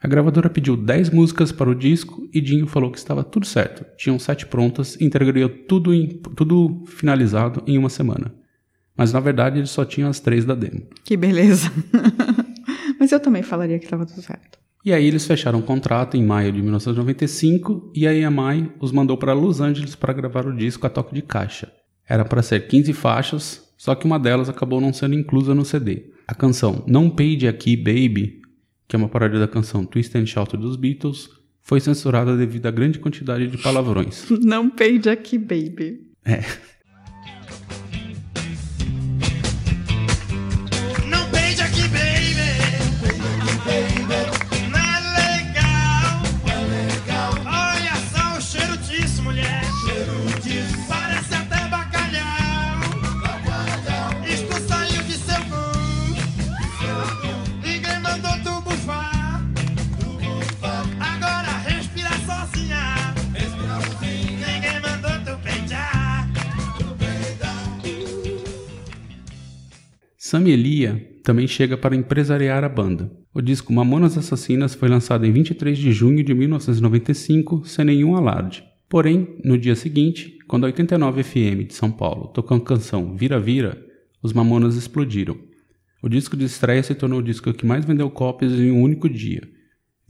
A 0.00 0.06
gravadora 0.06 0.48
pediu 0.50 0.76
10 0.76 1.10
músicas 1.10 1.50
para 1.50 1.68
o 1.70 1.74
disco 1.74 2.28
e 2.32 2.40
Dinho 2.40 2.66
falou 2.68 2.92
que 2.92 2.98
estava 2.98 3.24
tudo 3.24 3.46
certo. 3.46 3.84
Tinham 3.96 4.18
sete 4.18 4.46
prontas 4.46 4.94
e 5.00 5.04
entregaria 5.04 5.48
tudo, 5.48 5.92
em- 5.92 6.20
tudo 6.36 6.84
finalizado 6.86 7.62
em 7.66 7.76
uma 7.78 7.88
semana. 7.88 8.32
Mas 8.96 9.12
na 9.12 9.18
verdade 9.18 9.58
eles 9.58 9.70
só 9.70 9.84
tinham 9.84 10.08
as 10.10 10.20
três 10.20 10.44
da 10.44 10.54
demo. 10.54 10.82
Que 11.04 11.16
beleza. 11.16 11.72
Mas 13.00 13.10
eu 13.12 13.18
também 13.20 13.42
falaria 13.42 13.78
que 13.78 13.84
estava 13.86 14.06
tudo 14.06 14.22
certo. 14.22 14.58
E 14.84 14.92
aí 14.92 15.06
eles 15.06 15.26
fecharam 15.26 15.58
um 15.58 15.62
contrato 15.62 16.16
em 16.16 16.24
maio 16.24 16.52
de 16.52 16.62
1995 16.62 17.92
e 17.94 18.06
a 18.06 18.14
EMI 18.14 18.72
os 18.80 18.92
mandou 18.92 19.16
para 19.16 19.32
Los 19.32 19.60
Angeles 19.60 19.94
para 19.96 20.12
gravar 20.12 20.46
o 20.46 20.56
disco 20.56 20.86
a 20.86 20.90
toque 20.90 21.14
de 21.14 21.22
caixa. 21.22 21.72
Era 22.08 22.24
para 22.24 22.42
ser 22.42 22.68
15 22.68 22.92
faixas, 22.92 23.68
só 23.76 23.94
que 23.94 24.06
uma 24.06 24.18
delas 24.18 24.48
acabou 24.48 24.80
não 24.80 24.92
sendo 24.92 25.14
inclusa 25.14 25.54
no 25.54 25.64
CD. 25.64 26.10
A 26.28 26.34
canção 26.34 26.84
Não 26.86 27.08
Peide 27.08 27.48
Aqui 27.48 27.74
Baby, 27.74 28.42
que 28.86 28.94
é 28.94 28.98
uma 28.98 29.08
paródia 29.08 29.40
da 29.40 29.48
canção 29.48 29.86
Twist 29.86 30.14
and 30.18 30.26
Shout 30.26 30.58
dos 30.58 30.76
Beatles, 30.76 31.30
foi 31.62 31.80
censurada 31.80 32.36
devido 32.36 32.66
à 32.66 32.70
grande 32.70 32.98
quantidade 32.98 33.46
de 33.46 33.56
palavrões. 33.56 34.28
Não 34.44 34.68
peide 34.68 35.08
aqui, 35.08 35.38
baby. 35.38 36.06
Não 36.26 36.42
Sam 70.28 70.46
Elia 70.46 71.10
também 71.24 71.46
chega 71.48 71.74
para 71.74 71.96
empresariar 71.96 72.62
a 72.62 72.68
banda. 72.68 73.10
O 73.32 73.40
disco 73.40 73.72
Mamonas 73.72 74.18
Assassinas 74.18 74.74
foi 74.74 74.86
lançado 74.86 75.24
em 75.24 75.32
23 75.32 75.78
de 75.78 75.90
junho 75.90 76.22
de 76.22 76.34
1995, 76.34 77.64
sem 77.64 77.86
nenhum 77.86 78.14
alarde. 78.14 78.62
Porém, 78.90 79.38
no 79.42 79.56
dia 79.56 79.74
seguinte, 79.74 80.36
quando 80.46 80.64
a 80.64 80.66
89 80.66 81.22
FM 81.22 81.66
de 81.66 81.72
São 81.72 81.90
Paulo 81.90 82.28
tocou 82.28 82.58
a 82.58 82.60
canção 82.60 83.16
Vira 83.16 83.40
Vira, 83.40 83.82
os 84.22 84.34
Mamonas 84.34 84.76
explodiram. 84.76 85.34
O 86.02 86.10
disco 86.10 86.36
de 86.36 86.44
estreia 86.44 86.82
se 86.82 86.94
tornou 86.94 87.20
o 87.20 87.24
disco 87.24 87.54
que 87.54 87.64
mais 87.64 87.86
vendeu 87.86 88.10
cópias 88.10 88.52
em 88.52 88.70
um 88.70 88.82
único 88.82 89.08
dia. 89.08 89.48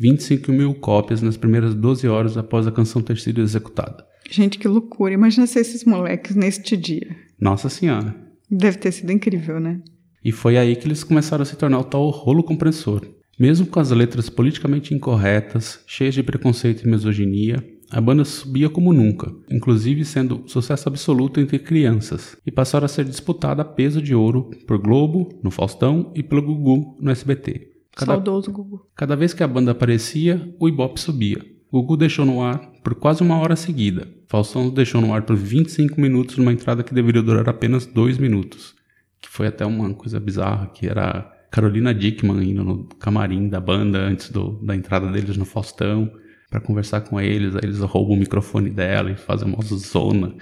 25 0.01 0.51
mil 0.51 0.75
cópias 0.75 1.23
nas 1.23 1.37
primeiras 1.37 1.77
12 1.77 2.09
horas 2.09 2.37
após 2.37 2.67
a 2.67 2.73
canção 2.73 3.01
ter 3.01 3.19
sido 3.19 3.41
executada. 3.41 4.05
Gente, 4.29 4.59
que 4.59 4.67
loucura. 4.67 5.15
Imagina 5.15 5.47
ser 5.47 5.61
esses 5.61 5.85
moleques 5.85 6.35
neste 6.35 6.77
dia. 6.77 7.07
Nossa 7.41 7.69
Senhora! 7.69 8.17
Deve 8.51 8.79
ter 8.79 8.91
sido 8.91 9.13
incrível, 9.13 9.61
né? 9.61 9.81
E 10.25 10.33
foi 10.33 10.57
aí 10.57 10.75
que 10.77 10.87
eles 10.87 11.05
começaram 11.05 11.43
a 11.43 11.47
se 11.47 11.57
tornar 11.57 11.79
o 11.79 11.85
tal 11.85 12.09
rolo 12.11 12.43
compressor. 12.43 13.03
Mesmo 13.39 13.67
com 13.67 13.79
as 13.79 13.91
letras 13.91 14.29
politicamente 14.29 14.93
incorretas, 14.93 15.81
cheias 15.87 16.15
de 16.15 16.23
preconceito 16.23 16.83
e 16.83 16.89
misoginia, 16.89 17.65
a 17.91 18.01
banda 18.01 18.25
subia 18.25 18.69
como 18.69 18.93
nunca, 18.93 19.33
inclusive 19.51 20.05
sendo 20.05 20.43
sucesso 20.47 20.89
absoluto 20.89 21.41
entre 21.41 21.59
crianças, 21.59 22.37
e 22.45 22.51
passaram 22.51 22.85
a 22.85 22.89
ser 22.89 23.05
disputada 23.05 23.63
a 23.63 23.65
peso 23.65 24.03
de 24.03 24.15
ouro 24.15 24.51
por 24.67 24.77
Globo, 24.79 25.29
no 25.43 25.51
Faustão, 25.51 26.13
e 26.15 26.23
pelo 26.23 26.43
Gugu, 26.43 26.97
no 27.01 27.11
SBT. 27.11 27.69
Cada, 27.97 28.13
Saudoso 28.13 28.53
Gugu. 28.53 28.87
cada 28.95 29.17
vez 29.17 29.33
que 29.33 29.43
a 29.43 29.49
banda 29.49 29.71
aparecia, 29.71 30.55
o 30.61 30.69
Ibope 30.69 31.01
subia. 31.01 31.39
Gugu 31.73 31.97
deixou 31.97 32.25
no 32.25 32.43
ar 32.43 32.59
por 32.83 32.95
quase 32.95 33.23
uma 33.23 33.39
hora 33.39 33.57
seguida. 33.57 34.09
Faustão 34.27 34.69
deixou 34.69 35.01
no 35.01 35.13
ar 35.13 35.23
por 35.23 35.37
25 35.37 36.01
minutos 36.01 36.37
numa 36.37 36.53
entrada 36.53 36.83
que 36.83 36.95
deveria 36.95 37.23
durar 37.23 37.49
apenas 37.49 37.87
2 37.87 38.19
minutos. 38.19 38.75
Que 39.21 39.29
foi 39.29 39.47
até 39.49 39.65
uma 39.67 39.93
coisa 39.95 40.19
bizarra, 40.21 40.67
que 40.69 40.87
era 40.87 41.31
Carolina 41.51 41.93
Dickman 41.95 42.43
indo 42.51 42.63
no 42.65 42.85
camarim 43.01 43.49
da 43.49 43.61
banda 43.61 43.99
antes 43.99 44.31
do- 44.31 44.61
da 44.65 44.77
entrada 44.77 45.11
deles 45.11 45.37
no 45.37 45.45
Faustão 45.45 46.11
para 46.51 46.61
conversar 46.61 47.01
com 47.03 47.21
eles. 47.21 47.55
Aí 47.55 47.61
eles 47.65 47.79
roubam 47.81 48.15
o 48.17 48.19
microfone 48.21 48.71
dela 48.71 49.11
e 49.11 49.17
fazem 49.17 49.49
uma 49.53 49.63
zona. 49.63 50.35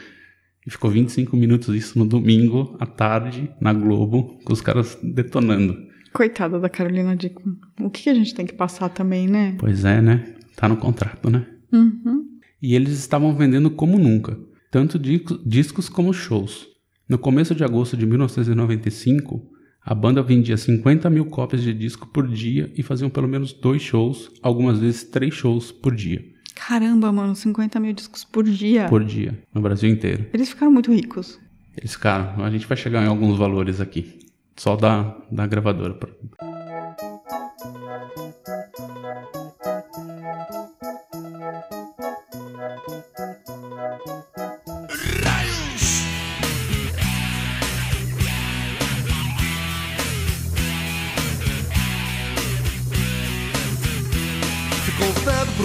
E 0.67 0.71
ficou 0.71 0.91
25 0.91 1.37
minutos 1.37 1.75
isso 1.75 1.99
no 1.99 2.05
domingo, 2.07 2.77
à 2.81 2.87
tarde, 2.87 3.51
na 3.61 3.73
Globo, 3.73 4.37
com 4.45 4.53
os 4.53 4.61
caras 4.61 4.99
detonando. 5.03 5.77
Coitada 6.13 6.59
da 6.59 6.69
Carolina 6.69 7.15
Dickman. 7.17 7.57
O 7.81 7.89
que 7.91 8.11
a 8.11 8.15
gente 8.15 8.35
tem 8.35 8.45
que 8.47 8.55
passar 8.55 8.89
também, 8.89 9.29
né? 9.29 9.55
Pois 9.59 9.85
é, 9.85 10.01
né? 10.03 10.35
Tá 10.57 10.69
no 10.69 10.77
contrato, 10.77 11.31
né? 11.31 11.47
Uhum. 11.73 12.25
E 12.61 12.75
eles 12.75 12.99
estavam 12.99 13.35
vendendo 13.37 13.71
como 13.71 13.99
nunca, 13.99 14.37
tanto 14.71 14.99
discos 14.99 15.89
como 15.89 16.13
shows. 16.13 16.67
No 17.09 17.19
começo 17.19 17.55
de 17.55 17.63
agosto 17.63 17.97
de 17.97 18.05
1995, 18.05 19.41
a 19.81 19.95
banda 19.95 20.21
vendia 20.25 20.57
50 20.57 21.09
mil 21.09 21.27
cópias 21.27 21.63
de 21.63 21.73
disco 21.73 22.09
por 22.09 22.27
dia 22.27 22.73
e 22.77 22.83
faziam 22.83 23.09
pelo 23.09 23.29
menos 23.29 23.53
dois 23.53 23.81
shows, 23.81 24.29
algumas 24.43 24.81
vezes 24.81 25.05
três 25.05 25.33
shows 25.33 25.71
por 25.71 25.95
dia. 25.95 26.21
Caramba, 26.57 27.13
mano, 27.13 27.37
50 27.37 27.79
mil 27.79 27.93
discos 27.93 28.25
por 28.25 28.43
dia. 28.43 28.89
Por 28.89 29.05
dia, 29.05 29.41
no 29.55 29.61
Brasil 29.61 29.89
inteiro. 29.89 30.27
Eles 30.35 30.49
ficaram 30.49 30.73
muito 30.73 30.93
ricos. 30.93 31.39
Eles, 31.77 31.97
cara, 31.97 32.35
a 32.45 32.51
gente 32.51 32.67
vai 32.67 32.77
chegar 32.77 33.05
em 33.05 33.07
alguns 33.07 33.39
valores 33.39 33.81
aqui. 33.81 34.19
Só 34.57 34.75
da, 34.75 35.17
da 35.31 35.47
gravadora. 35.47 35.95
Ficou 35.95 36.46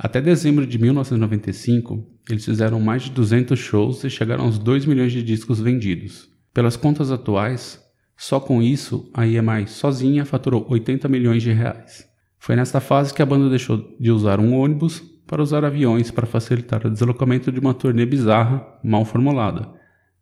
Até 0.00 0.20
dezembro 0.20 0.64
de 0.64 0.78
1995, 0.78 2.06
eles 2.30 2.44
fizeram 2.44 2.78
mais 2.78 3.02
de 3.02 3.10
200 3.10 3.58
shows 3.58 4.04
e 4.04 4.10
chegaram 4.10 4.44
aos 4.44 4.56
2 4.56 4.86
milhões 4.86 5.10
de 5.10 5.24
discos 5.24 5.58
vendidos. 5.58 6.28
Pelas 6.54 6.76
contas 6.76 7.10
atuais, 7.10 7.84
só 8.16 8.38
com 8.38 8.62
isso, 8.62 9.10
a 9.12 9.26
EMI 9.26 9.66
sozinha 9.66 10.24
faturou 10.24 10.64
80 10.68 11.08
milhões 11.08 11.42
de 11.42 11.50
reais. 11.50 12.08
Foi 12.38 12.54
nesta 12.54 12.78
fase 12.78 13.12
que 13.12 13.20
a 13.20 13.26
banda 13.26 13.50
deixou 13.50 13.96
de 13.98 14.12
usar 14.12 14.38
um 14.38 14.54
ônibus 14.54 15.02
para 15.26 15.42
usar 15.42 15.64
aviões 15.64 16.12
para 16.12 16.26
facilitar 16.26 16.86
o 16.86 16.90
deslocamento 16.90 17.50
de 17.50 17.58
uma 17.58 17.74
turnê 17.74 18.06
bizarra, 18.06 18.64
mal 18.84 19.04
formulada. 19.04 19.68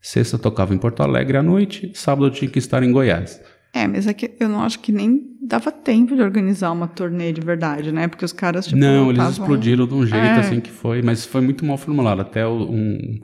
Sexta 0.00 0.38
tocava 0.38 0.74
em 0.74 0.78
Porto 0.78 1.02
Alegre 1.02 1.36
à 1.36 1.42
noite, 1.42 1.92
sábado 1.94 2.30
tinha 2.30 2.50
que 2.50 2.58
estar 2.58 2.82
em 2.82 2.92
Goiás. 2.92 3.42
É, 3.76 3.86
mas 3.86 4.06
é 4.06 4.14
que 4.14 4.32
eu 4.40 4.48
não 4.48 4.62
acho 4.62 4.78
que 4.80 4.90
nem 4.90 5.36
dava 5.42 5.70
tempo 5.70 6.14
de 6.16 6.22
organizar 6.22 6.72
uma 6.72 6.88
turnê 6.88 7.32
de 7.32 7.40
verdade, 7.40 7.92
né? 7.92 8.08
Porque 8.08 8.24
os 8.24 8.32
caras, 8.32 8.66
tipo, 8.66 8.78
Não, 8.78 9.06
eles 9.10 9.16
tavam- 9.18 9.32
explodiram 9.32 9.86
de 9.86 9.94
um 9.94 10.06
jeito 10.06 10.24
É. 10.24 10.38
assim 10.38 10.60
que 10.60 10.70
foi, 10.70 11.02
mas 11.02 11.24
foi 11.26 11.40
muito 11.40 11.64
mal 11.64 11.76
formulado. 11.76 12.20
Até 12.22 12.46
o, 12.46 12.54
um- 12.70 13.20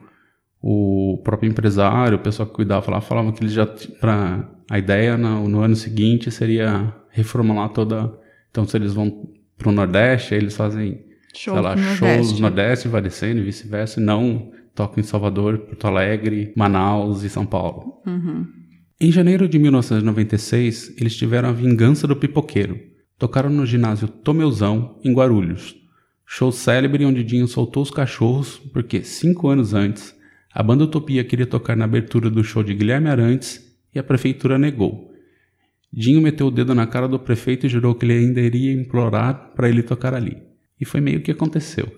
o 0.60 1.20
próprio 1.24 1.50
empresário, 1.50 2.16
o 2.16 2.20
pessoal 2.20 2.46
que 2.48 2.54
cuidava 2.54 2.90
lá, 2.90 3.00
falava 3.00 3.32
que 3.32 3.42
eles 3.42 3.52
já 3.52 3.66
para 4.00 4.48
a 4.70 4.78
ideia 4.78 5.16
no, 5.16 5.48
no 5.48 5.60
ano 5.60 5.74
seguinte 5.74 6.30
seria 6.30 6.92
reformular 7.10 7.68
toda. 7.70 8.12
Então, 8.50 8.64
se 8.66 8.76
eles 8.76 8.92
vão 8.92 9.28
para 9.58 9.68
o 9.68 9.72
Nordeste, 9.72 10.34
aí 10.34 10.40
eles 10.40 10.56
fazem, 10.56 11.00
Show 11.34 11.54
sei 11.54 11.62
lá, 11.62 11.74
no 11.74 11.82
shows 11.82 12.00
Nordeste. 12.00 12.34
no 12.34 12.40
Nordeste, 12.40 12.88
Varicene 12.88 13.40
e 13.40 13.44
vice-versa, 13.44 14.00
não 14.00 14.50
tocam 14.74 15.00
em 15.00 15.02
Salvador, 15.02 15.58
Porto 15.58 15.86
Alegre, 15.86 16.52
Manaus 16.56 17.22
e 17.22 17.28
São 17.30 17.44
Paulo. 17.46 18.00
Uhum. 18.06 18.46
Em 19.02 19.10
janeiro 19.10 19.48
de 19.48 19.58
1996, 19.58 20.94
eles 20.96 21.16
tiveram 21.16 21.48
a 21.48 21.52
vingança 21.52 22.06
do 22.06 22.14
pipoqueiro. 22.14 22.78
Tocaram 23.18 23.50
no 23.50 23.66
ginásio 23.66 24.06
Tomeuzão, 24.06 24.96
em 25.04 25.12
Guarulhos. 25.12 25.74
Show 26.24 26.52
célebre 26.52 27.04
onde 27.04 27.24
Dinho 27.24 27.48
soltou 27.48 27.82
os 27.82 27.90
cachorros, 27.90 28.58
porque 28.72 29.02
cinco 29.02 29.48
anos 29.48 29.74
antes, 29.74 30.14
a 30.54 30.62
banda 30.62 30.84
Utopia 30.84 31.24
queria 31.24 31.46
tocar 31.46 31.76
na 31.76 31.84
abertura 31.84 32.30
do 32.30 32.44
show 32.44 32.62
de 32.62 32.74
Guilherme 32.74 33.08
Arantes 33.08 33.76
e 33.92 33.98
a 33.98 34.04
prefeitura 34.04 34.56
negou. 34.56 35.12
Dinho 35.92 36.22
meteu 36.22 36.46
o 36.46 36.50
dedo 36.52 36.72
na 36.72 36.86
cara 36.86 37.08
do 37.08 37.18
prefeito 37.18 37.66
e 37.66 37.68
jurou 37.68 37.96
que 37.96 38.06
ele 38.06 38.12
ainda 38.12 38.40
iria 38.40 38.72
implorar 38.72 39.50
para 39.56 39.68
ele 39.68 39.82
tocar 39.82 40.14
ali. 40.14 40.36
E 40.80 40.84
foi 40.84 41.00
meio 41.00 41.22
que 41.22 41.32
aconteceu. 41.32 41.92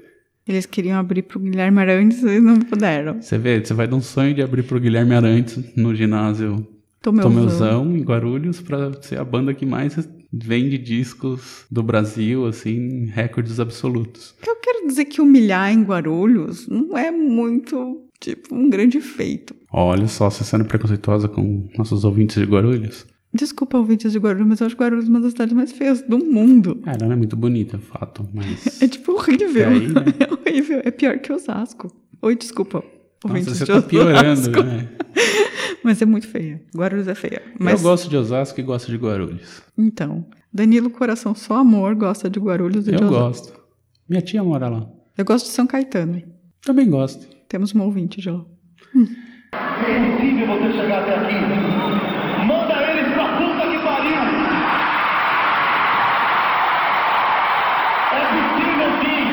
Eles 0.49 0.65
queriam 0.65 0.99
abrir 0.99 1.21
pro 1.21 1.39
Guilherme 1.39 1.81
Arantes 1.81 2.23
e 2.23 2.41
não 2.41 2.59
puderam. 2.61 3.21
Você 3.21 3.37
vê, 3.37 3.63
você 3.63 3.75
vai 3.75 3.87
de 3.87 3.95
um 3.95 4.01
sonho 4.01 4.33
de 4.33 4.41
abrir 4.41 4.63
pro 4.63 4.81
Guilherme 4.81 5.15
Arantes 5.15 5.63
no 5.77 5.95
ginásio 5.95 6.67
Tomeuzão. 7.05 7.31
Tomeuzão, 7.33 7.97
em 7.97 8.03
Guarulhos, 8.03 8.61
pra 8.63 8.91
ser 9.03 9.19
a 9.19 9.25
banda 9.25 9.53
que 9.53 9.67
mais 9.67 10.09
vende 10.33 10.79
discos 10.79 11.67
do 11.71 11.83
Brasil, 11.83 12.47
assim, 12.47 13.05
recordes 13.07 13.61
absolutos. 13.61 14.35
Eu 14.47 14.57
quero 14.57 14.87
dizer 14.89 15.05
que 15.05 15.21
humilhar 15.21 15.71
em 15.71 15.83
Guarulhos 15.83 16.67
não 16.67 16.97
é 16.97 17.11
muito, 17.11 18.03
tipo, 18.19 18.55
um 18.55 18.71
grande 18.71 19.01
feito. 19.03 19.55
Olha 19.71 20.09
só, 20.09 20.31
você 20.31 20.43
sendo 20.45 20.65
preconceituosa 20.65 21.29
com 21.29 21.69
nossos 21.77 22.05
ouvintes 22.05 22.37
de 22.37 22.45
Guarulhos. 22.45 23.07
Desculpa, 23.35 23.77
ouvintes 23.77 24.13
de 24.13 24.19
Guarulhos, 24.19 24.47
mas 24.47 24.61
eu 24.61 24.67
acho 24.67 24.77
Guarulhos 24.77 25.09
uma 25.09 25.21
das 25.21 25.33
cidades 25.33 25.53
mais 25.55 25.73
feias 25.73 26.01
do 26.03 26.19
mundo. 26.19 26.81
É, 26.87 26.91
ela 26.91 27.07
não 27.07 27.13
é 27.13 27.17
muito 27.17 27.37
bonita, 27.37 27.79
fato, 27.79 28.27
mas... 28.33 28.81
É 28.83 28.89
tipo 28.89 29.13
horrível. 29.13 29.63
É 29.63 29.67
aí, 29.69 29.89
né? 29.89 30.05
É 30.21 30.33
horrível. 30.33 30.81
É 30.85 30.91
pior 30.91 31.19
que 31.19 31.31
Osasco. 31.33 31.95
Oi, 32.23 32.35
desculpa. 32.35 32.83
Ouvintes 33.25 33.49
Nossa, 33.49 33.67
você 33.67 33.73
de 33.73 33.81
tá 33.81 33.87
piorando, 33.87 34.31
Osasco. 34.41 34.63
né? 34.63 34.89
Mas 35.85 36.01
é 36.03 36.07
muito 36.07 36.27
feia. 36.27 36.61
Guarulhos 36.75 37.07
é 37.07 37.15
feia. 37.15 37.43
Mas, 37.59 37.83
Eu 37.83 37.91
gosto 37.91 38.09
de 38.09 38.17
Osasco 38.17 38.59
e 38.59 38.63
gosto 38.63 38.91
de 38.91 38.97
Guarulhos. 38.97 39.63
Então, 39.77 40.27
Danilo 40.53 40.89
Coração 40.91 41.35
Só 41.35 41.57
Amor 41.59 41.95
gosta 41.95 42.29
de 42.31 42.41
Guarulhos 42.41 42.89
e 42.89 42.93
de 42.93 43.03
Eu 43.03 43.09
Osasco. 43.09 43.21
gosto. 43.53 43.65
Minha 44.09 44.23
tia 44.23 44.43
mora 44.43 44.69
lá. 44.69 44.87
Eu 45.17 45.25
gosto 45.25 45.45
de 45.47 45.53
São 45.53 45.67
Caetano. 45.67 46.23
Também 46.65 46.89
gosto. 46.89 47.27
Temos 47.49 47.75
um 47.75 47.83
ouvinte 47.83 48.21
de 48.21 48.31
lá. 48.31 48.45
É 48.97 49.99
impossível 49.99 50.47
você 50.47 50.73
chegar 50.73 51.03
até 51.03 51.15
aqui. 51.17 51.35
Manda 52.47 52.91
eles 52.91 53.13
pra 53.15 53.29
puta 53.37 53.71
que 53.71 53.79
pariu. 53.85 54.15
É 58.13 58.21
possível 58.33 58.91
sim. 59.03 59.25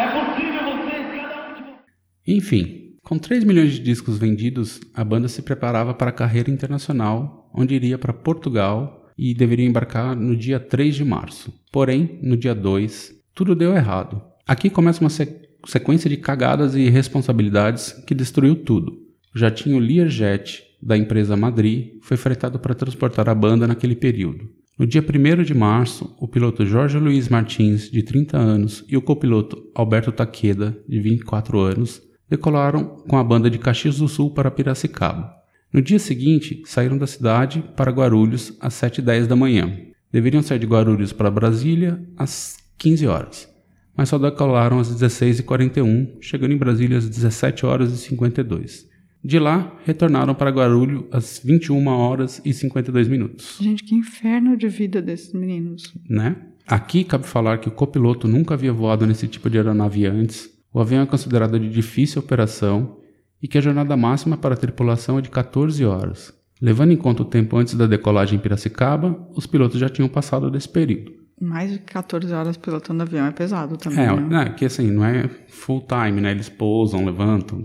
É 0.00 0.06
possível 0.08 0.62
vocês, 0.64 1.06
cada 1.22 1.50
um 1.50 1.54
de 1.54 1.62
vocês. 1.62 1.78
Enfim, 2.26 2.83
com 3.04 3.18
3 3.18 3.44
milhões 3.44 3.72
de 3.72 3.80
discos 3.80 4.18
vendidos, 4.18 4.80
a 4.94 5.04
banda 5.04 5.28
se 5.28 5.42
preparava 5.42 5.92
para 5.94 6.08
a 6.10 6.12
carreira 6.12 6.50
internacional, 6.50 7.50
onde 7.54 7.74
iria 7.74 7.98
para 7.98 8.12
Portugal 8.12 9.10
e 9.16 9.34
deveria 9.34 9.66
embarcar 9.66 10.16
no 10.16 10.34
dia 10.34 10.58
3 10.58 10.94
de 10.96 11.04
março. 11.04 11.52
Porém, 11.70 12.18
no 12.22 12.36
dia 12.36 12.54
2, 12.54 13.12
tudo 13.34 13.54
deu 13.54 13.74
errado. 13.74 14.22
Aqui 14.46 14.70
começa 14.70 15.00
uma 15.02 15.10
se- 15.10 15.40
sequência 15.66 16.08
de 16.10 16.16
cagadas 16.16 16.74
e 16.74 16.80
irresponsabilidades 16.80 17.92
que 18.06 18.14
destruiu 18.14 18.56
tudo. 18.56 18.92
O 19.34 19.38
jatinho 19.38 19.78
Learjet, 19.78 20.62
da 20.82 20.96
empresa 20.96 21.36
Madrid, 21.36 21.98
foi 22.02 22.16
fretado 22.16 22.58
para 22.58 22.74
transportar 22.74 23.28
a 23.28 23.34
banda 23.34 23.66
naquele 23.66 23.94
período. 23.96 24.48
No 24.78 24.86
dia 24.86 25.02
1 25.02 25.42
de 25.44 25.54
março, 25.54 26.14
o 26.18 26.26
piloto 26.26 26.66
Jorge 26.66 26.98
Luiz 26.98 27.28
Martins, 27.28 27.90
de 27.90 28.02
30 28.02 28.36
anos, 28.36 28.84
e 28.88 28.96
o 28.96 29.02
copiloto 29.02 29.70
Alberto 29.74 30.10
Taqueda, 30.10 30.76
de 30.88 31.00
24 31.00 31.60
anos, 31.60 32.02
decolaram 32.28 32.84
com 33.08 33.16
a 33.16 33.24
banda 33.24 33.50
de 33.50 33.58
Caxias 33.58 33.98
do 33.98 34.08
Sul 34.08 34.30
para 34.30 34.50
Piracicaba. 34.50 35.32
No 35.72 35.82
dia 35.82 35.98
seguinte, 35.98 36.62
saíram 36.66 36.96
da 36.96 37.06
cidade 37.06 37.62
para 37.76 37.90
Guarulhos 37.90 38.56
às 38.60 38.74
7h10 38.74 39.26
da 39.26 39.34
manhã. 39.36 39.76
Deveriam 40.12 40.42
sair 40.42 40.58
de 40.60 40.66
Guarulhos 40.66 41.12
para 41.12 41.30
Brasília 41.30 42.00
às 42.16 42.56
15 42.78 43.06
horas, 43.06 43.48
mas 43.96 44.08
só 44.08 44.18
decolaram 44.18 44.78
às 44.78 44.88
16h41, 44.94 46.16
chegando 46.20 46.52
em 46.52 46.56
Brasília 46.58 46.98
às 46.98 47.08
17 47.08 47.66
horas 47.66 47.92
e 47.92 47.96
52. 47.98 48.86
De 49.24 49.38
lá, 49.38 49.76
retornaram 49.84 50.34
para 50.34 50.50
Guarulhos 50.50 51.04
às 51.10 51.40
21 51.42 51.86
horas 51.88 52.40
e 52.44 52.52
52 52.52 53.08
minutos, 53.08 53.56
Gente, 53.60 53.82
que 53.82 53.94
inferno 53.94 54.56
de 54.56 54.68
vida 54.68 55.00
desses 55.00 55.32
meninos. 55.32 55.94
né? 56.08 56.36
Aqui 56.66 57.04
cabe 57.04 57.26
falar 57.26 57.58
que 57.58 57.68
o 57.68 57.72
copiloto 57.72 58.26
nunca 58.28 58.54
havia 58.54 58.72
voado 58.72 59.06
nesse 59.06 59.26
tipo 59.28 59.50
de 59.50 59.58
aeronave 59.58 60.06
antes, 60.06 60.48
o 60.74 60.80
avião 60.80 61.02
é 61.02 61.06
considerado 61.06 61.58
de 61.58 61.70
difícil 61.70 62.20
operação 62.20 62.98
e 63.40 63.46
que 63.48 63.56
a 63.56 63.60
jornada 63.60 63.96
máxima 63.96 64.36
para 64.36 64.54
a 64.54 64.58
tripulação 64.58 65.18
é 65.18 65.22
de 65.22 65.30
14 65.30 65.84
horas. 65.84 66.34
Levando 66.60 66.92
em 66.92 66.96
conta 66.96 67.22
o 67.22 67.26
tempo 67.26 67.56
antes 67.56 67.74
da 67.74 67.86
decolagem 67.86 68.38
em 68.38 68.42
Piracicaba, 68.42 69.28
os 69.36 69.46
pilotos 69.46 69.78
já 69.78 69.88
tinham 69.88 70.08
passado 70.08 70.50
desse 70.50 70.68
período. 70.68 71.12
Mais 71.40 71.72
de 71.72 71.78
14 71.78 72.32
horas 72.32 72.56
pilotando 72.56 73.02
avião 73.02 73.26
é 73.26 73.30
pesado 73.30 73.76
também, 73.76 74.00
É, 74.04 74.20
né? 74.20 74.42
é, 74.46 74.50
que 74.50 74.64
assim, 74.64 74.90
não 74.90 75.04
é 75.04 75.28
full 75.48 75.86
time, 75.86 76.20
né? 76.20 76.30
Eles 76.30 76.48
pousam, 76.48 77.04
levantam, 77.04 77.62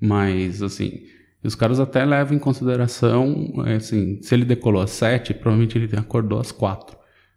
mas 0.00 0.62
assim, 0.62 1.02
os 1.44 1.54
caras 1.54 1.78
até 1.78 2.04
levam 2.04 2.36
em 2.36 2.40
consideração, 2.40 3.52
é, 3.66 3.76
assim, 3.76 4.18
se 4.22 4.34
ele 4.34 4.44
decolou 4.44 4.82
às 4.82 4.90
7, 4.90 5.34
provavelmente 5.34 5.76
ele 5.78 5.88
acordou 5.96 6.40
às 6.40 6.50
4. 6.52 6.96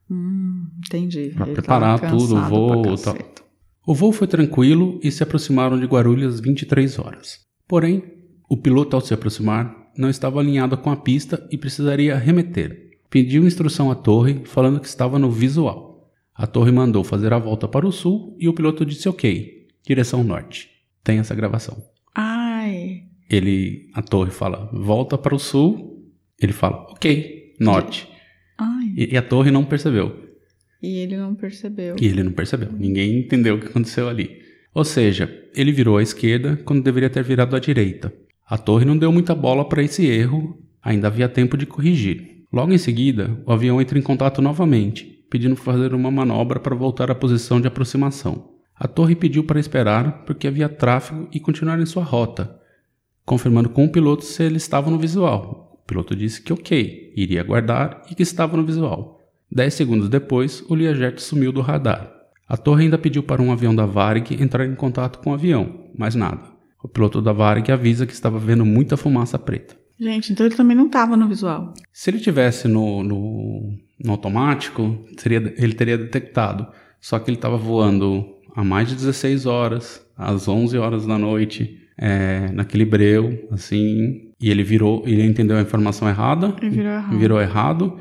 Hum, 0.10 0.68
entendi. 0.86 1.32
Pra 1.36 1.46
Ele 1.46 1.56
preparar 1.56 2.00
tudo, 2.00 2.36
o 2.36 2.42
voo 2.42 2.94
e 2.94 3.02
tal. 3.02 3.18
O 3.86 3.94
voo 3.94 4.12
foi 4.12 4.28
tranquilo 4.28 5.00
e 5.04 5.12
se 5.12 5.22
aproximaram 5.22 5.80
de 5.80 5.86
Guarulhos 5.86 6.36
às 6.36 6.40
23 6.40 6.98
horas. 7.00 7.40
Porém, 7.68 8.04
o 8.50 8.58
piloto, 8.58 8.96
ao 8.96 9.02
se 9.02 9.14
aproximar, 9.14 9.76
não 9.98 10.10
estava 10.10 10.40
alinhado 10.40 10.78
com 10.78 10.90
a 10.92 10.98
pista 10.98 11.48
e 11.52 11.58
precisaria 11.58 12.16
remeter. 12.18 12.92
Pediu 13.10 13.46
instrução 13.46 13.92
à 13.92 13.96
torre, 13.96 14.42
falando 14.46 14.80
que 14.80 14.88
estava 14.88 15.20
no 15.20 15.30
visual. 15.30 16.10
A 16.34 16.48
torre 16.48 16.72
mandou 16.72 17.04
fazer 17.04 17.32
a 17.32 17.40
volta 17.40 17.68
para 17.68 17.88
o 17.88 17.92
sul 17.92 18.36
e 18.40 18.50
o 18.50 18.54
piloto 18.54 18.86
disse 18.86 19.08
ok, 19.08 19.68
direção 19.86 20.24
norte. 20.24 20.70
Tem 21.04 21.20
essa 21.20 21.36
gravação. 21.36 21.78
Ai, 22.14 23.04
Ele, 23.30 23.90
a 23.94 24.02
torre 24.02 24.32
fala 24.32 24.70
volta 24.74 25.18
para 25.18 25.36
o 25.36 25.40
sul, 25.40 26.12
ele 26.42 26.52
fala 26.54 26.88
ok, 26.90 27.54
norte. 27.60 28.10
ai. 28.58 28.94
E, 28.98 29.14
e 29.14 29.18
a 29.18 29.22
torre 29.22 29.52
não 29.52 29.64
percebeu. 29.64 30.25
E 30.86 31.00
ele 31.00 31.18
não 31.18 31.34
percebeu. 31.34 31.96
E 32.00 32.06
ele 32.06 32.22
não 32.22 32.32
percebeu. 32.32 32.70
Ninguém 32.72 33.20
entendeu 33.20 33.56
o 33.56 33.60
que 33.60 33.66
aconteceu 33.66 34.08
ali. 34.08 34.38
Ou 34.72 34.84
seja, 34.84 35.28
ele 35.56 35.72
virou 35.72 35.98
à 35.98 36.04
esquerda 36.04 36.58
quando 36.64 36.84
deveria 36.84 37.10
ter 37.10 37.24
virado 37.24 37.56
à 37.56 37.60
direita. 37.60 38.14
A 38.48 38.58
torre 38.58 38.86
não 38.86 38.96
deu 38.96 39.12
muita 39.12 39.34
bola 39.34 39.68
para 39.68 39.82
esse 39.82 40.06
erro, 40.06 40.62
ainda 40.84 41.08
havia 41.08 41.28
tempo 41.28 41.58
de 41.58 41.66
corrigir. 41.66 42.44
Logo 42.54 42.72
em 42.72 42.78
seguida, 42.78 43.42
o 43.48 43.52
avião 43.52 43.82
entra 43.82 43.98
em 43.98 44.02
contato 44.02 44.42
novamente, 44.42 45.26
pedindo 45.32 45.56
fazer 45.56 45.94
uma 45.96 46.12
manobra 46.12 46.60
para 46.60 46.76
voltar 46.76 47.10
à 47.10 47.16
posição 47.16 47.60
de 47.60 47.68
aproximação. 47.68 48.52
A 48.76 48.88
torre 48.88 49.16
pediu 49.16 49.44
para 49.44 49.60
esperar 49.60 50.24
porque 50.26 50.48
havia 50.48 50.70
tráfego 50.70 51.28
e 51.34 51.40
continuar 51.40 51.80
em 51.80 51.86
sua 51.86 52.04
rota, 52.04 52.60
confirmando 53.26 53.70
com 53.70 53.86
o 53.86 53.92
piloto 53.92 54.24
se 54.24 54.44
ele 54.44 54.58
estava 54.58 54.92
no 54.92 55.00
visual. 55.00 55.82
O 55.82 55.88
piloto 55.88 56.16
disse 56.16 56.42
que 56.42 56.54
ok, 56.54 57.14
iria 57.16 57.42
aguardar 57.42 58.04
e 58.12 58.14
que 58.14 58.24
estava 58.24 58.56
no 58.56 58.66
visual. 58.66 59.15
Dez 59.52 59.74
segundos 59.74 60.10
depois, 60.10 60.64
o 60.70 60.76
Learjet 60.76 61.22
sumiu 61.22 61.52
do 61.52 61.62
radar. 61.62 62.12
A 62.48 62.58
torre 62.58 62.84
ainda 62.84 62.98
pediu 62.98 63.24
para 63.24 63.42
um 63.42 63.52
avião 63.52 63.76
da 63.76 63.86
Varig 63.86 64.42
entrar 64.42 64.66
em 64.66 64.76
contato 64.76 65.20
com 65.20 65.32
o 65.32 65.34
avião, 65.34 65.86
mas 65.98 66.14
nada. 66.16 66.44
O 66.84 66.88
piloto 66.88 67.22
da 67.22 67.34
Varig 67.34 67.72
avisa 67.72 68.06
que 68.06 68.14
estava 68.14 68.38
vendo 68.38 68.66
muita 68.66 68.96
fumaça 68.96 69.40
preta. 69.40 69.76
Gente, 70.00 70.32
então 70.32 70.46
ele 70.46 70.56
também 70.56 70.76
não 70.76 70.90
tava 70.90 71.16
no 71.16 71.28
visual. 71.28 71.74
Se 71.92 72.10
ele 72.10 72.20
tivesse 72.20 72.68
no, 72.68 73.02
no, 73.02 73.74
no 74.04 74.12
automático, 74.12 75.00
seria, 75.18 75.54
ele 75.58 75.74
teria 75.74 75.98
detectado. 75.98 76.68
Só 77.00 77.18
que 77.18 77.30
ele 77.30 77.38
estava 77.38 77.58
voando 77.58 78.26
há 78.56 78.64
mais 78.64 78.90
de 78.90 78.96
16 78.96 79.46
horas, 79.46 80.06
às 80.18 80.48
11 80.48 80.78
horas 80.78 81.06
da 81.06 81.18
noite, 81.18 81.80
é, 81.98 82.52
naquele 82.52 82.86
breu, 82.86 83.48
assim, 83.52 84.32
e 84.40 84.50
ele 84.50 84.64
virou, 84.64 85.04
ele 85.06 85.24
entendeu 85.24 85.58
a 85.58 85.62
informação 85.62 86.08
errada, 86.08 86.54
Ele 86.62 86.70
virou 86.70 86.92
errado. 86.92 87.18
virou 87.18 87.42
errado, 87.42 87.98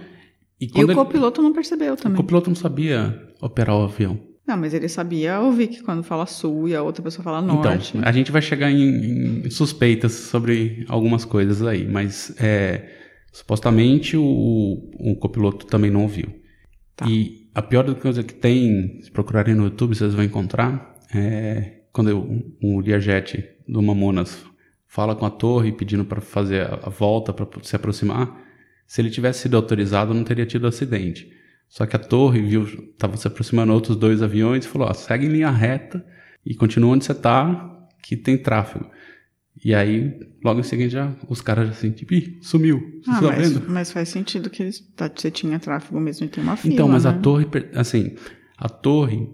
e 0.64 0.78
E 0.80 0.84
o 0.84 0.86
ele, 0.86 0.94
copiloto 0.94 1.42
não 1.42 1.52
percebeu 1.52 1.94
o 1.94 1.96
também. 1.96 2.16
copiloto 2.16 2.50
não 2.50 2.56
sabia 2.56 3.20
operar 3.40 3.76
o 3.76 3.82
avião. 3.84 4.18
Não, 4.46 4.56
mas 4.58 4.74
ele 4.74 4.88
sabia 4.88 5.40
ouvir 5.40 5.68
que 5.68 5.82
quando 5.82 6.02
fala 6.02 6.26
sul 6.26 6.68
e 6.68 6.74
a 6.74 6.82
outra 6.82 7.02
pessoa 7.02 7.24
fala 7.24 7.42
Então, 7.42 7.62
norte. 7.62 7.94
a 8.02 8.12
gente 8.12 8.30
vai 8.30 8.42
chegar 8.42 8.70
em, 8.70 9.40
em 9.46 9.50
suspeitas 9.50 10.12
sobre 10.12 10.84
algumas 10.88 11.24
coisas 11.24 11.62
aí, 11.62 11.88
mas 11.88 12.34
é, 12.38 12.90
supostamente 13.32 14.16
o, 14.16 14.22
o 14.22 15.16
copiloto 15.16 15.66
também 15.66 15.90
não 15.90 16.02
ouviu. 16.02 16.26
Tá. 16.94 17.06
E 17.08 17.48
a 17.54 17.62
pior 17.62 17.92
coisa 17.94 18.22
que 18.22 18.34
tem, 18.34 19.00
se 19.02 19.10
procurarem 19.10 19.54
no 19.54 19.64
YouTube, 19.64 19.94
vocês 19.94 20.14
vão 20.14 20.22
encontrar, 20.24 20.94
é 21.14 21.80
quando 21.92 22.10
eu- 22.10 22.42
o 22.62 22.80
Learjet 22.80 23.44
do 23.66 23.80
Mamonas 23.80 24.44
fala 24.86 25.14
com 25.16 25.24
a 25.26 25.30
torre 25.30 25.72
pedindo 25.72 26.04
para 26.04 26.20
fazer 26.20 26.62
a 26.70 26.90
volta, 26.90 27.32
para 27.32 27.46
se 27.62 27.74
aproximar. 27.74 28.40
Se 28.86 29.00
ele 29.00 29.10
tivesse 29.10 29.40
sido 29.42 29.56
autorizado, 29.56 30.12
não 30.14 30.24
teria 30.24 30.46
tido 30.46 30.66
acidente. 30.66 31.30
Só 31.68 31.86
que 31.86 31.96
a 31.96 31.98
torre 31.98 32.40
viu, 32.42 32.64
estava 32.64 33.16
se 33.16 33.26
aproximando 33.26 33.72
outros 33.72 33.96
dois 33.96 34.22
aviões 34.22 34.64
e 34.64 34.68
falou: 34.68 34.88
ó, 34.88 34.92
segue 34.94 35.26
em 35.26 35.30
linha 35.30 35.50
reta 35.50 36.04
e 36.44 36.54
continua 36.54 36.92
onde 36.92 37.04
você 37.04 37.12
está, 37.12 37.88
que 38.02 38.16
tem 38.16 38.36
tráfego. 38.38 38.88
E 39.64 39.74
aí, 39.74 40.18
logo 40.44 40.60
em 40.60 40.64
seguida, 40.64 40.90
já, 40.90 41.12
os 41.28 41.40
caras 41.40 41.66
já 41.68 41.72
assim, 41.72 41.90
tipo, 41.90 42.12
Ih, 42.12 42.38
sumiu. 42.42 43.00
Ah, 43.08 43.20
tá 43.20 43.28
mas, 43.28 43.52
vendo? 43.52 43.70
mas 43.70 43.90
faz 43.92 44.08
sentido 44.10 44.50
que 44.50 44.62
eles, 44.62 44.80
tá, 44.94 45.10
você 45.14 45.30
tinha 45.30 45.58
tráfego 45.58 45.98
mesmo 46.00 46.26
e 46.26 46.28
tem 46.28 46.42
uma 46.44 46.56
fila, 46.56 46.74
Então, 46.74 46.88
mas 46.88 47.06
a 47.06 47.12
né? 47.12 47.20
torre, 47.22 47.46
per- 47.46 47.70
assim, 47.74 48.14
a 48.58 48.68
torre 48.68 49.28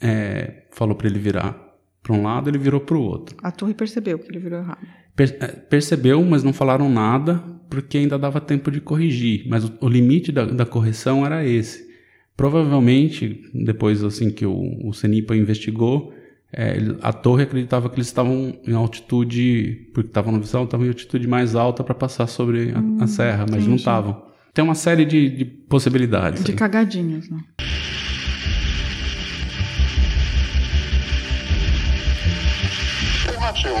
é, 0.00 0.64
falou 0.72 0.96
para 0.96 1.06
ele 1.06 1.18
virar 1.18 1.67
para 2.08 2.16
um 2.16 2.22
lado, 2.22 2.48
ele 2.48 2.56
virou 2.56 2.80
para 2.80 2.96
o 2.96 3.02
outro. 3.02 3.36
A 3.42 3.50
torre 3.50 3.74
percebeu 3.74 4.18
que 4.18 4.30
ele 4.30 4.38
virou 4.38 4.60
errado. 4.60 4.78
Per- 5.14 5.36
é, 5.40 5.46
percebeu, 5.48 6.24
mas 6.24 6.42
não 6.42 6.54
falaram 6.54 6.88
nada, 6.90 7.34
porque 7.68 7.98
ainda 7.98 8.18
dava 8.18 8.40
tempo 8.40 8.70
de 8.70 8.80
corrigir. 8.80 9.44
Mas 9.46 9.64
o, 9.64 9.72
o 9.82 9.88
limite 9.88 10.32
da, 10.32 10.46
da 10.46 10.64
correção 10.64 11.26
era 11.26 11.44
esse. 11.46 11.86
Provavelmente, 12.34 13.42
depois 13.52 14.02
assim 14.02 14.30
que 14.30 14.46
o, 14.46 14.88
o 14.88 14.94
CENIPA 14.94 15.36
investigou, 15.36 16.14
é, 16.50 16.78
a 17.02 17.12
torre 17.12 17.42
acreditava 17.42 17.90
que 17.90 17.96
eles 17.96 18.06
estavam 18.06 18.54
em 18.66 18.72
altitude, 18.72 19.90
porque 19.92 20.08
estavam 20.08 20.32
no 20.32 20.40
visual, 20.40 20.64
estavam 20.64 20.86
em 20.86 20.88
altitude 20.88 21.28
mais 21.28 21.54
alta 21.54 21.84
para 21.84 21.94
passar 21.94 22.26
sobre 22.26 22.72
a, 22.72 23.04
a 23.04 23.06
serra, 23.06 23.40
mas 23.40 23.50
não 23.66 23.74
entendi. 23.74 23.76
estavam. 23.76 24.22
Tem 24.54 24.64
uma 24.64 24.74
série 24.74 25.04
de, 25.04 25.28
de 25.28 25.44
possibilidades. 25.44 26.42
De 26.42 26.52
aí. 26.52 26.56
cagadinhas, 26.56 27.28
né? 27.28 27.40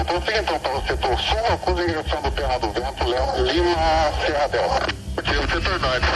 Prossiga 0.06 0.38
então 0.38 0.58
para 0.60 0.76
o 0.76 0.82
setor 0.86 1.18
sul, 1.18 1.38
a 1.38 1.72
direção 1.86 2.22
do 2.22 2.30
Terra 2.30 2.58
do 2.58 2.70
Vento, 2.70 3.04
Léo 3.04 3.42
Lima, 3.44 4.12
Serra 4.24 4.48
Delta. 4.48 4.86
Motivo 5.16 5.42
setor 5.48 5.80
norte. 5.80 6.06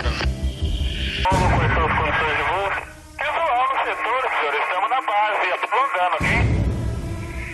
Como 1.29 1.59
quais 1.59 1.73
são 1.75 1.85
as 1.85 1.93
condições 1.99 2.37
de 2.37 2.43
voo? 2.43 2.71
Visual 3.19 3.69
no 3.69 3.77
setor, 3.85 4.23
senhor. 4.39 4.55
Estamos 4.55 4.91
na 4.91 5.01
base, 5.03 5.47
alongando 5.53 6.17
aqui. 6.17 6.39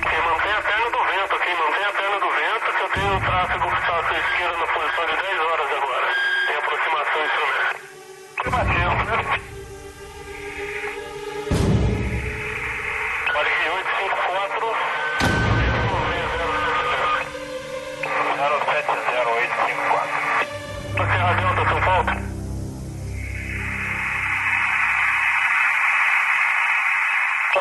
Quem 0.09 0.21
mantém 0.23 0.53
a 0.53 0.63
perna 0.63 0.91
do 0.91 1.03
vento, 1.05 1.35
quem 1.43 1.55
mantém 1.59 1.85
a 1.85 1.93
perna 1.93 2.19
do 2.21 2.31
vento, 2.31 2.67
que 2.77 2.83
eu 2.83 2.91
tenho 2.95 3.17
o 3.17 3.21
tráfego 3.21 3.67
que 3.69 3.79
está 3.79 3.99
à 3.99 4.03
sua 4.05 4.19
esquerda 4.19 4.57
na 4.59 4.67
posição 4.67 5.07
de 5.07 5.17
10 5.17 5.41
horas 5.41 5.69
agora. 5.77 6.09
Tem 6.47 6.57
aproximação 6.57 7.25
instrumento. 7.25 7.77
Afirmativo, 8.39 8.95
né? 8.95 8.98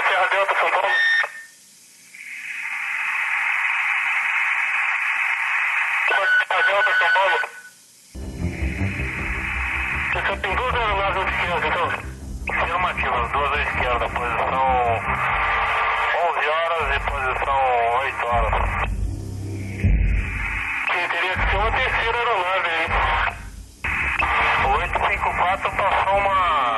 Serra 0.07 0.27
Delta, 0.27 0.55
São 0.57 0.69
Paulo. 0.69 0.95
Serra 6.47 6.61
Delta, 6.61 6.91
São 6.97 7.09
Paulo. 7.09 7.37
Você 10.13 10.37
tem 10.37 10.55
duas 10.55 10.75
aeronaves 10.75 11.17
à 11.17 11.29
esquerda, 11.29 11.67
então? 11.67 11.87
Afirmativo, 12.57 13.15
as 13.15 13.31
duas 13.31 13.51
à 13.51 13.61
esquerda, 13.63 14.09
posição 14.09 14.67
11 16.29 16.47
horas 16.47 16.95
e 16.95 16.99
posição 17.01 17.59
8 17.99 18.25
horas. 18.27 18.53
Que 20.85 21.07
teria 21.09 21.35
que 21.35 21.49
ser 21.49 21.57
uma 21.57 21.71
terceira 21.71 22.17
aeronave 22.17 22.69
aí. 22.69 22.87
O 24.63 24.69
854 24.69 25.71
passou 25.71 26.17
uma 26.17 26.76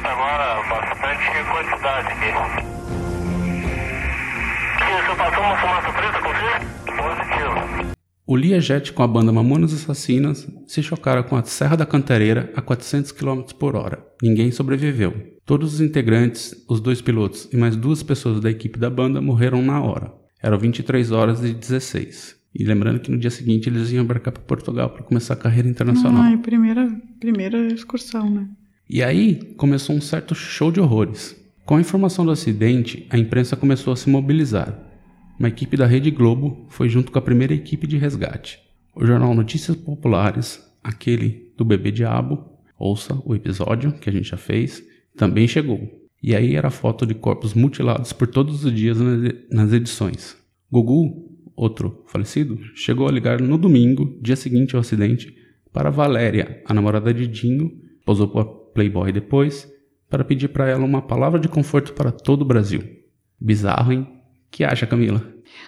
preta 0.00 0.08
agora, 0.08 0.68
bastante 0.68 1.24
quantidade 1.50 2.08
aqui. 2.08 2.30
Passou 5.16 5.44
uma 5.44 5.56
fumaça 5.56 5.92
preta 5.92 6.18
com 6.22 6.28
você? 6.28 6.52
Positivo. 6.96 7.94
O 8.26 8.36
Learjet 8.36 8.92
com 8.92 9.02
a 9.02 9.08
banda 9.08 9.32
Mamonas 9.32 9.74
Assassinas 9.74 10.48
se 10.66 10.82
chocaram 10.82 11.22
com 11.22 11.36
a 11.36 11.44
Serra 11.44 11.76
da 11.76 11.84
Cantareira 11.84 12.50
a 12.56 12.62
400 12.62 13.12
km 13.12 13.42
por 13.58 13.76
hora. 13.76 14.04
Ninguém 14.22 14.50
sobreviveu. 14.50 15.12
Todos 15.44 15.74
os 15.74 15.80
integrantes, 15.80 16.54
os 16.68 16.80
dois 16.80 17.02
pilotos 17.02 17.48
e 17.52 17.56
mais 17.56 17.76
duas 17.76 18.02
pessoas 18.02 18.40
da 18.40 18.50
equipe 18.50 18.78
da 18.78 18.88
banda 18.88 19.20
morreram 19.20 19.60
na 19.60 19.80
hora. 19.80 20.12
Eram 20.42 20.58
23 20.58 21.10
horas 21.10 21.44
e 21.44 21.52
16. 21.52 22.36
E 22.54 22.64
lembrando 22.64 23.00
que 23.00 23.10
no 23.10 23.18
dia 23.18 23.30
seguinte 23.30 23.68
eles 23.68 23.92
iam 23.92 24.04
embarcar 24.04 24.32
para 24.32 24.42
Portugal 24.42 24.90
para 24.90 25.02
começar 25.02 25.34
a 25.34 25.36
carreira 25.36 25.68
internacional. 25.68 26.22
Ai, 26.22 26.38
primeira, 26.38 26.88
primeira 27.20 27.58
excursão, 27.72 28.30
né? 28.30 28.48
E 28.92 29.04
aí 29.04 29.36
começou 29.56 29.94
um 29.94 30.00
certo 30.00 30.34
show 30.34 30.72
de 30.72 30.80
horrores. 30.80 31.40
Com 31.64 31.76
a 31.76 31.80
informação 31.80 32.24
do 32.24 32.32
acidente, 32.32 33.06
a 33.08 33.16
imprensa 33.16 33.54
começou 33.56 33.92
a 33.92 33.96
se 33.96 34.10
mobilizar. 34.10 34.76
Uma 35.38 35.46
equipe 35.46 35.76
da 35.76 35.86
Rede 35.86 36.10
Globo 36.10 36.66
foi 36.68 36.88
junto 36.88 37.12
com 37.12 37.18
a 37.20 37.22
primeira 37.22 37.54
equipe 37.54 37.86
de 37.86 37.96
resgate. 37.96 38.58
O 38.92 39.06
jornal 39.06 39.32
Notícias 39.32 39.76
Populares, 39.76 40.60
aquele 40.82 41.52
do 41.56 41.64
Bebê 41.64 41.92
Diabo, 41.92 42.44
ouça 42.76 43.16
o 43.24 43.32
episódio 43.32 43.92
que 43.92 44.10
a 44.10 44.12
gente 44.12 44.28
já 44.28 44.36
fez, 44.36 44.82
também 45.16 45.46
chegou. 45.46 45.88
E 46.20 46.34
aí 46.34 46.56
era 46.56 46.68
foto 46.68 47.06
de 47.06 47.14
corpos 47.14 47.54
mutilados 47.54 48.12
por 48.12 48.26
todos 48.26 48.64
os 48.64 48.74
dias 48.74 48.98
nas- 49.48 49.72
edições. 49.72 50.36
Gugu, 50.68 51.30
outro 51.54 52.02
falecido, 52.08 52.58
chegou 52.74 53.06
a 53.06 53.12
ligar 53.12 53.40
no 53.40 53.56
domingo, 53.56 54.18
dia 54.20 54.34
seguinte 54.34 54.74
ao 54.74 54.80
acidente, 54.80 55.32
para 55.72 55.90
Valéria, 55.90 56.60
a 56.66 56.74
namorada 56.74 57.14
de 57.14 57.28
Dinho, 57.28 57.70
posou 58.04 58.26
Playboy 58.74 59.12
depois, 59.12 59.70
para 60.08 60.24
pedir 60.24 60.48
para 60.48 60.68
ela 60.68 60.84
uma 60.84 61.02
palavra 61.02 61.38
de 61.38 61.48
conforto 61.48 61.92
para 61.92 62.10
todo 62.10 62.42
o 62.42 62.44
Brasil. 62.44 62.82
Bizarro, 63.40 63.92
hein? 63.92 64.20
que 64.50 64.64
acha, 64.64 64.86
Camila? 64.86 65.22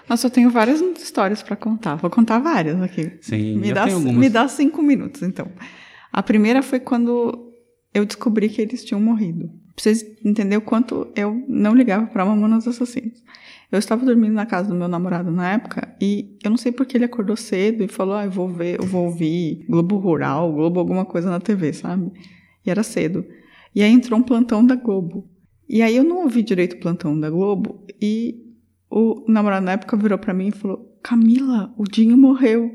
Nossa, 0.08 0.26
eu 0.26 0.30
tenho 0.30 0.50
várias 0.50 0.80
histórias 0.80 1.42
pra 1.42 1.56
contar. 1.56 1.96
Vou 1.96 2.10
contar 2.10 2.38
várias 2.38 2.80
aqui. 2.80 3.12
Sim, 3.20 3.58
me 3.58 3.72
dá, 3.72 3.86
me 3.86 4.28
dá 4.28 4.48
cinco 4.48 4.82
minutos, 4.82 5.22
então. 5.22 5.50
A 6.12 6.22
primeira 6.22 6.62
foi 6.62 6.80
quando 6.80 7.52
eu 7.94 8.04
descobri 8.04 8.48
que 8.48 8.60
eles 8.60 8.84
tinham 8.84 9.00
morrido. 9.00 9.48
Pra 9.74 9.82
vocês 9.82 10.04
entenderem 10.24 10.58
o 10.58 10.62
quanto 10.62 11.08
eu 11.16 11.44
não 11.48 11.74
ligava 11.74 12.06
pra 12.06 12.24
Mamonas 12.24 12.66
Assassinos. 12.66 13.22
Eu 13.70 13.78
estava 13.78 14.04
dormindo 14.04 14.34
na 14.34 14.44
casa 14.44 14.68
do 14.68 14.74
meu 14.74 14.86
namorado 14.86 15.30
na 15.30 15.52
época 15.52 15.94
e 15.98 16.36
eu 16.44 16.50
não 16.50 16.58
sei 16.58 16.70
porque 16.72 16.96
ele 16.96 17.06
acordou 17.06 17.36
cedo 17.36 17.82
e 17.82 17.88
falou: 17.88 18.14
Ah, 18.14 18.26
eu 18.26 18.30
vou 18.30 18.46
ver, 18.46 18.78
eu 18.78 18.86
vou 18.86 19.06
ouvir 19.06 19.64
Globo 19.66 19.96
Rural, 19.96 20.52
Globo 20.52 20.78
alguma 20.78 21.06
coisa 21.06 21.30
na 21.30 21.40
TV, 21.40 21.72
sabe? 21.72 22.12
E 22.64 22.70
era 22.70 22.82
cedo. 22.82 23.24
E 23.74 23.82
aí 23.82 23.90
entrou 23.90 24.18
um 24.18 24.22
plantão 24.22 24.64
da 24.64 24.74
Globo. 24.74 25.28
E 25.68 25.80
aí 25.82 25.96
eu 25.96 26.04
não 26.04 26.22
ouvi 26.22 26.42
direito 26.42 26.74
o 26.74 26.80
plantão 26.80 27.18
da 27.18 27.30
Globo 27.30 27.86
e 28.00 28.42
o 28.90 29.24
namorado 29.26 29.64
na 29.64 29.72
época 29.72 29.96
virou 29.96 30.18
pra 30.18 30.34
mim 30.34 30.48
e 30.48 30.52
falou: 30.52 30.98
Camila, 31.02 31.72
o 31.78 31.84
Dinho 31.84 32.16
morreu. 32.16 32.70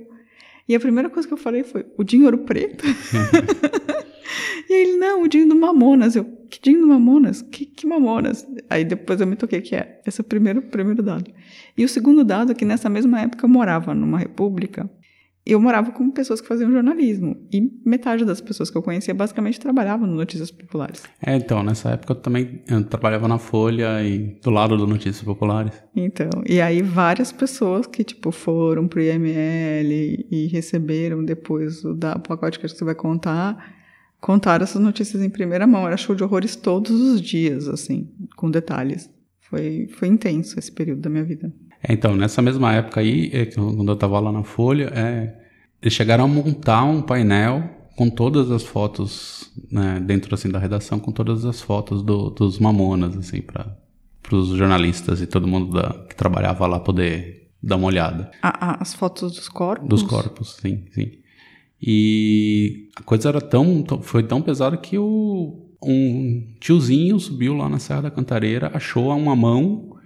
E 0.68 0.76
a 0.76 0.80
primeira 0.80 1.10
coisa 1.10 1.28
que 1.28 1.34
eu 1.34 1.38
falei 1.38 1.64
foi: 1.64 1.86
o 1.98 2.04
Dinho 2.04 2.26
Ouro 2.26 2.40
Preto? 2.40 2.84
e 4.68 4.74
ele: 4.74 4.98
não, 4.98 5.24
o 5.24 5.28
Dinho 5.28 5.48
do 5.48 5.56
Mamonas. 5.56 6.16
Eu: 6.16 6.26
que 6.50 6.60
Dinho 6.60 6.82
do 6.82 6.88
Mamonas? 6.88 7.42
Que, 7.42 7.66
que 7.66 7.86
Mamonas? 7.86 8.48
Aí 8.70 8.84
depois 8.84 9.22
eu 9.22 9.28
me 9.28 9.36
toquei 9.36 9.62
que 9.62 9.76
é. 9.76 10.02
Esse 10.06 10.22
é 10.22 10.24
o 10.24 10.26
primeiro, 10.26 10.62
primeiro 10.64 11.04
dado. 11.04 11.32
E 11.78 11.86
o 11.86 11.90
segundo 11.90 12.24
dado 12.24 12.52
é 12.52 12.56
que 12.56 12.66
nessa 12.66 12.90
mesma 12.90 13.22
época 13.22 13.46
eu 13.46 13.50
morava 13.50 13.94
numa 13.94 14.18
república. 14.18 14.90
Eu 15.50 15.62
morava 15.62 15.92
com 15.92 16.12
pessoas 16.12 16.42
que 16.42 16.48
faziam 16.48 16.70
jornalismo. 16.70 17.38
E 17.54 17.72
metade 17.86 18.26
das 18.26 18.42
pessoas 18.42 18.70
que 18.70 18.78
eu 18.78 18.82
conhecia 18.82 19.14
basicamente 19.14 19.58
trabalhavam 19.58 20.06
no 20.06 20.14
Notícias 20.14 20.52
Populares. 20.52 21.04
É, 21.26 21.38
então, 21.38 21.64
nessa 21.64 21.92
época 21.92 22.12
eu 22.12 22.18
também 22.18 22.62
eu 22.68 22.84
trabalhava 22.84 23.30
na 23.30 23.38
Folha 23.38 24.04
e 24.04 24.38
do 24.44 24.50
lado 24.50 24.76
do 24.76 24.86
Notícias 24.86 25.24
Populares. 25.24 25.72
Então, 25.96 26.30
e 26.46 26.60
aí 26.60 26.82
várias 26.82 27.32
pessoas 27.32 27.88
que, 27.88 28.04
tipo, 28.04 28.30
foram 28.30 28.90
pro 28.90 29.02
IML 29.02 30.26
e 30.30 30.50
receberam 30.52 31.24
depois 31.24 31.84
o 31.86 31.94
da, 31.94 32.20
pacote 32.20 32.60
que 32.60 32.68
você 32.68 32.84
vai 32.84 32.96
contar, 32.96 33.74
contaram 34.20 34.66
essas 34.66 34.82
notícias 34.82 35.24
em 35.24 35.30
primeira 35.30 35.66
mão. 35.66 35.88
Era 35.88 35.96
show 35.96 36.14
de 36.14 36.26
horrores 36.26 36.58
todos 36.58 36.92
os 36.92 37.22
dias, 37.22 37.70
assim, 37.70 38.10
com 38.36 38.52
detalhes. 38.52 39.10
Foi, 39.50 39.88
foi 39.92 40.10
intenso 40.10 40.60
esse 40.60 40.72
período 40.72 41.00
da 41.00 41.10
minha 41.10 41.24
vida. 41.24 41.54
Então, 41.88 42.16
nessa 42.16 42.42
mesma 42.42 42.74
época 42.74 43.00
aí, 43.02 43.30
é, 43.34 43.46
quando 43.46 43.88
eu 43.92 43.96
tava 43.96 44.20
lá 44.20 44.32
na 44.32 44.44
Folha, 44.44 44.92
é, 44.94 45.36
eles 45.82 45.94
chegaram 45.94 46.26
a 46.26 46.28
montar 46.28 46.84
um 46.84 47.02
painel 47.02 47.64
com 47.96 48.10
todas 48.10 48.52
as 48.52 48.64
fotos, 48.64 49.52
né, 49.72 50.00
dentro 50.06 50.34
assim 50.36 50.50
da 50.50 50.60
redação, 50.60 51.00
com 51.00 51.12
todas 51.12 51.46
as 51.46 51.62
fotos 51.62 52.04
do- 52.04 52.30
dos 52.30 52.60
mamonas, 52.60 53.18
assim, 53.18 53.42
para 53.42 53.76
os 54.32 54.50
jornalistas 54.50 55.22
e 55.22 55.26
todo 55.28 55.48
mundo 55.48 55.72
da- 55.74 56.06
que 56.08 56.16
trabalhava 56.16 56.68
lá 56.68 56.80
poder 56.80 57.48
dar 57.64 57.76
uma 57.78 57.88
olhada. 57.88 58.30
A- 58.42 58.72
a- 58.74 58.78
as 58.82 58.94
fotos 58.94 59.32
dos 59.36 59.50
corpos? 59.50 59.88
Dos 59.90 60.04
corpos, 60.04 60.58
sim, 60.62 60.84
sim. 60.92 61.12
E 61.82 62.90
a 62.96 63.04
coisa 63.04 63.30
era 63.30 63.42
tão, 63.42 63.82
tão- 63.82 64.02
foi 64.02 64.24
tão 64.24 64.42
pesada 64.42 64.76
que 64.78 64.98
o, 64.98 65.66
um 65.82 66.48
tiozinho 66.60 67.20
subiu 67.20 67.56
lá 67.56 67.70
na 67.70 67.80
Serra 67.80 68.02
da 68.04 68.12
Cantareira, 68.12 68.72
achou 68.74 69.10
uma 69.16 69.36
mão 69.36 69.97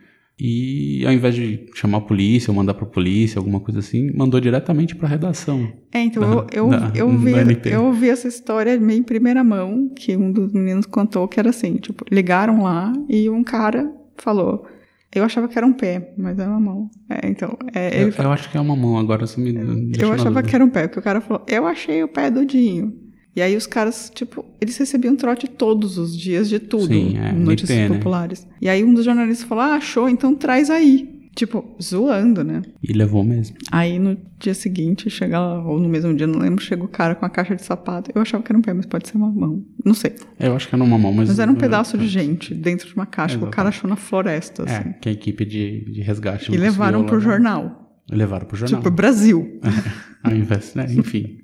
e 0.43 1.05
ao 1.05 1.13
invés 1.13 1.35
de 1.35 1.67
chamar 1.75 1.99
a 1.99 2.01
polícia 2.01 2.49
ou 2.49 2.55
mandar 2.55 2.73
pra 2.73 2.85
polícia, 2.87 3.37
alguma 3.37 3.59
coisa 3.59 3.79
assim, 3.79 4.11
mandou 4.11 4.39
diretamente 4.41 4.95
pra 4.95 5.07
redação. 5.07 5.71
É, 5.91 5.99
então 5.99 6.23
Da- 6.23 6.27
eu, 6.51 6.65
eu, 6.65 6.69
da- 6.71 6.91
eu, 6.95 7.09
vi, 7.17 7.31
eu 7.65 7.85
ouvi 7.85 8.09
essa 8.09 8.27
história 8.27 8.79
meio 8.79 8.99
em 8.99 9.03
primeira 9.03 9.43
mão, 9.43 9.89
que 9.95 10.17
um 10.17 10.31
dos 10.31 10.51
meninos 10.51 10.87
contou 10.87 11.27
que 11.27 11.39
era 11.39 11.51
assim, 11.51 11.75
tipo, 11.75 12.03
ligaram 12.11 12.63
lá 12.63 12.91
e 13.07 13.29
um 13.29 13.43
cara 13.43 13.91
falou, 14.17 14.65
eu 15.13 15.23
achava 15.23 15.47
que 15.47 15.57
era 15.57 15.67
um 15.67 15.73
pé, 15.73 16.13
mas 16.17 16.39
era 16.39 16.49
uma 16.49 16.59
mão. 16.59 16.89
É, 17.07 17.27
então, 17.29 17.55
é, 17.75 18.01
Eu, 18.03 18.09
eu 18.09 18.31
acho 18.31 18.49
que 18.49 18.57
é 18.57 18.61
uma 18.61 18.75
mão, 18.75 18.97
agora 18.97 19.27
você 19.27 19.39
me 19.39 19.51
deixa 19.53 20.05
Eu 20.05 20.11
achava 20.13 20.41
que 20.41 20.55
era 20.55 20.65
um 20.65 20.69
pé, 20.69 20.87
porque 20.87 20.99
o 20.99 21.03
cara 21.03 21.21
falou, 21.21 21.43
eu 21.47 21.67
achei 21.67 22.01
o 22.01 22.07
pé 22.07 22.31
do 22.31 22.43
Dinho. 22.45 22.93
E 23.35 23.41
aí 23.41 23.55
os 23.55 23.65
caras, 23.65 24.11
tipo, 24.13 24.45
eles 24.59 24.77
recebiam 24.77 25.15
trote 25.15 25.47
todos 25.47 25.97
os 25.97 26.17
dias 26.17 26.49
de 26.49 26.59
tudo 26.59 26.87
Sim, 26.87 27.17
é, 27.17 27.31
no 27.31 27.45
Notícias 27.45 27.77
NP, 27.77 27.89
né? 27.89 27.97
Populares. 27.97 28.47
E 28.61 28.67
aí 28.67 28.83
um 28.83 28.93
dos 28.93 29.05
jornalistas 29.05 29.47
falou, 29.47 29.63
ah, 29.63 29.75
achou, 29.75 30.09
então 30.09 30.35
traz 30.35 30.69
aí. 30.69 31.21
Tipo, 31.33 31.63
zoando, 31.81 32.43
né? 32.43 32.61
E 32.83 32.91
levou 32.91 33.23
mesmo. 33.23 33.55
Aí 33.71 33.97
no 33.97 34.17
dia 34.37 34.53
seguinte, 34.53 35.09
chega 35.09 35.39
lá, 35.39 35.65
ou 35.65 35.79
no 35.79 35.87
mesmo 35.87 36.13
dia, 36.13 36.27
não 36.27 36.39
lembro, 36.39 36.61
chega 36.61 36.83
o 36.83 36.89
cara 36.89 37.15
com 37.15 37.25
a 37.25 37.29
caixa 37.29 37.55
de 37.55 37.63
sapato. 37.63 38.11
Eu 38.13 38.21
achava 38.21 38.43
que 38.43 38.51
era 38.51 38.59
um 38.59 38.61
pé, 38.61 38.73
mas 38.73 38.85
pode 38.85 39.07
ser 39.07 39.15
uma 39.15 39.31
mão. 39.31 39.63
Não 39.83 39.93
sei. 39.93 40.13
Eu 40.37 40.53
acho 40.53 40.67
que 40.67 40.75
era 40.75 40.83
uma 40.83 40.97
mão, 40.97 41.13
mas... 41.13 41.29
Mas 41.29 41.39
era 41.39 41.49
um 41.49 41.55
pedaço 41.55 41.97
de 41.97 42.05
gente 42.05 42.53
dentro 42.53 42.85
de 42.85 42.93
uma 42.93 43.05
caixa 43.05 43.37
que 43.37 43.45
o 43.45 43.47
Exatamente. 43.47 43.55
cara 43.55 43.69
achou 43.69 43.89
na 43.89 43.95
floresta, 43.95 44.63
assim. 44.63 44.89
É, 44.89 44.93
que 44.99 45.07
a 45.07 45.11
equipe 45.13 45.45
de, 45.45 45.85
de 45.89 46.01
resgate... 46.01 46.51
E 46.51 46.57
levaram 46.57 47.05
pro 47.05 47.15
levar. 47.15 47.31
jornal. 47.31 47.80
Levaram 48.09 48.45
pro 48.47 48.57
jornal. 48.57 48.81
Tipo, 48.81 48.93
Brasil. 48.93 49.59
Ao 50.23 50.33
invés, 50.33 50.75
né? 50.75 50.85
Enfim, 50.89 51.39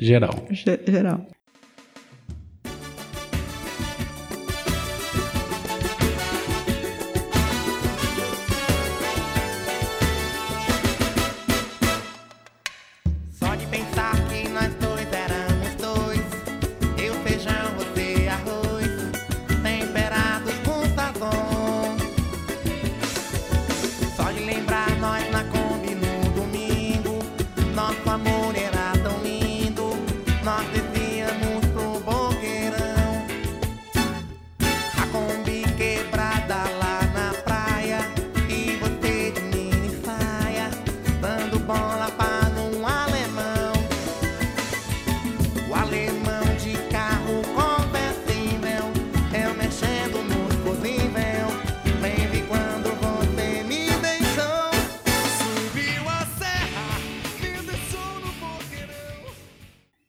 geral. 0.00 0.46
Ge- 0.50 0.80
geral. 0.86 1.26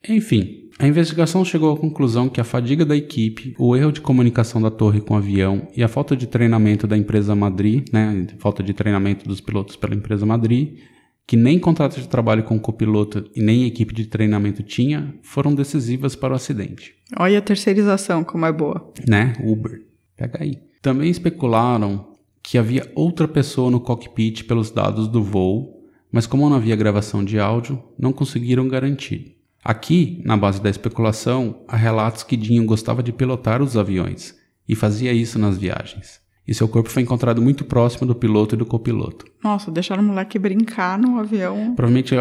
Enfim, 0.10 0.70
a 0.80 0.88
investigação 0.88 1.44
chegou 1.46 1.74
à 1.74 1.78
conclusão 1.78 2.30
que 2.30 2.42
a 2.42 2.44
fadiga 2.44 2.86
da 2.86 2.96
equipe, 2.96 3.54
o 3.60 3.76
erro 3.76 3.92
de 3.92 4.02
comunicação 4.02 4.62
da 4.62 4.72
torre 4.72 5.02
com 5.02 5.14
o 5.14 5.18
avião 5.18 5.68
e 5.76 5.84
a 5.84 5.88
falta 5.88 6.16
de 6.16 6.26
treinamento 6.26 6.88
da 6.88 6.98
empresa 6.98 7.36
Madri, 7.36 7.86
né, 7.94 8.26
falta 8.38 8.64
de 8.64 8.74
treinamento 8.74 9.28
dos 9.28 9.42
pilotos 9.42 9.76
pela 9.76 9.94
empresa 9.94 10.26
Madri, 10.26 10.80
que 11.28 11.36
nem 11.38 11.60
contrato 11.60 12.00
de 12.00 12.08
trabalho 12.08 12.44
com 12.44 12.56
o 12.56 12.60
copiloto 12.60 13.30
e 13.36 13.42
nem 13.42 13.66
equipe 13.66 13.94
de 13.94 14.06
treinamento 14.06 14.64
tinha, 14.64 15.14
foram 15.22 15.54
decisivas 15.54 16.16
para 16.16 16.34
o 16.34 16.36
acidente 16.36 16.96
Olha 17.18 17.38
a 17.38 17.42
terceirização, 17.42 18.24
como 18.24 18.46
é 18.46 18.52
boa. 18.52 18.92
né? 19.08 19.34
Uber. 19.44 19.84
Pega 20.16 20.40
aí. 20.42 20.60
Também 20.82 21.10
especularam 21.10 22.14
que 22.42 22.58
havia 22.58 22.90
outra 22.96 23.28
pessoa 23.28 23.70
no 23.70 23.80
cockpit 23.80 24.46
pelos 24.46 24.72
dados 24.72 25.08
do 25.08 25.22
voo, 25.22 25.84
mas 26.12 26.26
como 26.26 26.50
não 26.50 26.56
havia 26.56 26.76
gravação 26.76 27.24
de 27.24 27.38
áudio, 27.38 27.84
não 27.98 28.12
conseguiram 28.12 28.68
garantir. 28.68 29.39
Aqui, 29.70 30.20
na 30.26 30.36
base 30.36 30.60
da 30.60 30.68
especulação, 30.68 31.62
há 31.68 31.78
relatos 31.78 32.24
que 32.24 32.36
Dinho 32.36 32.66
gostava 32.66 33.04
de 33.04 33.14
pilotar 33.14 33.62
os 33.62 33.78
aviões 33.78 34.36
e 34.68 34.74
fazia 34.74 35.14
isso 35.14 35.38
nas 35.38 35.60
viagens. 35.60 36.20
E 36.48 36.56
seu 36.56 36.68
corpo 36.68 36.90
foi 36.90 37.04
encontrado 37.04 37.40
muito 37.40 37.64
próximo 37.64 38.08
do 38.08 38.16
piloto 38.16 38.56
e 38.56 38.58
do 38.58 38.66
copiloto. 38.66 39.28
Nossa, 39.44 39.70
deixaram 39.70 40.02
o 40.02 40.08
moleque 40.08 40.40
brincar 40.40 40.98
no 40.98 41.20
avião. 41.20 41.76
Provavelmente 41.76 42.16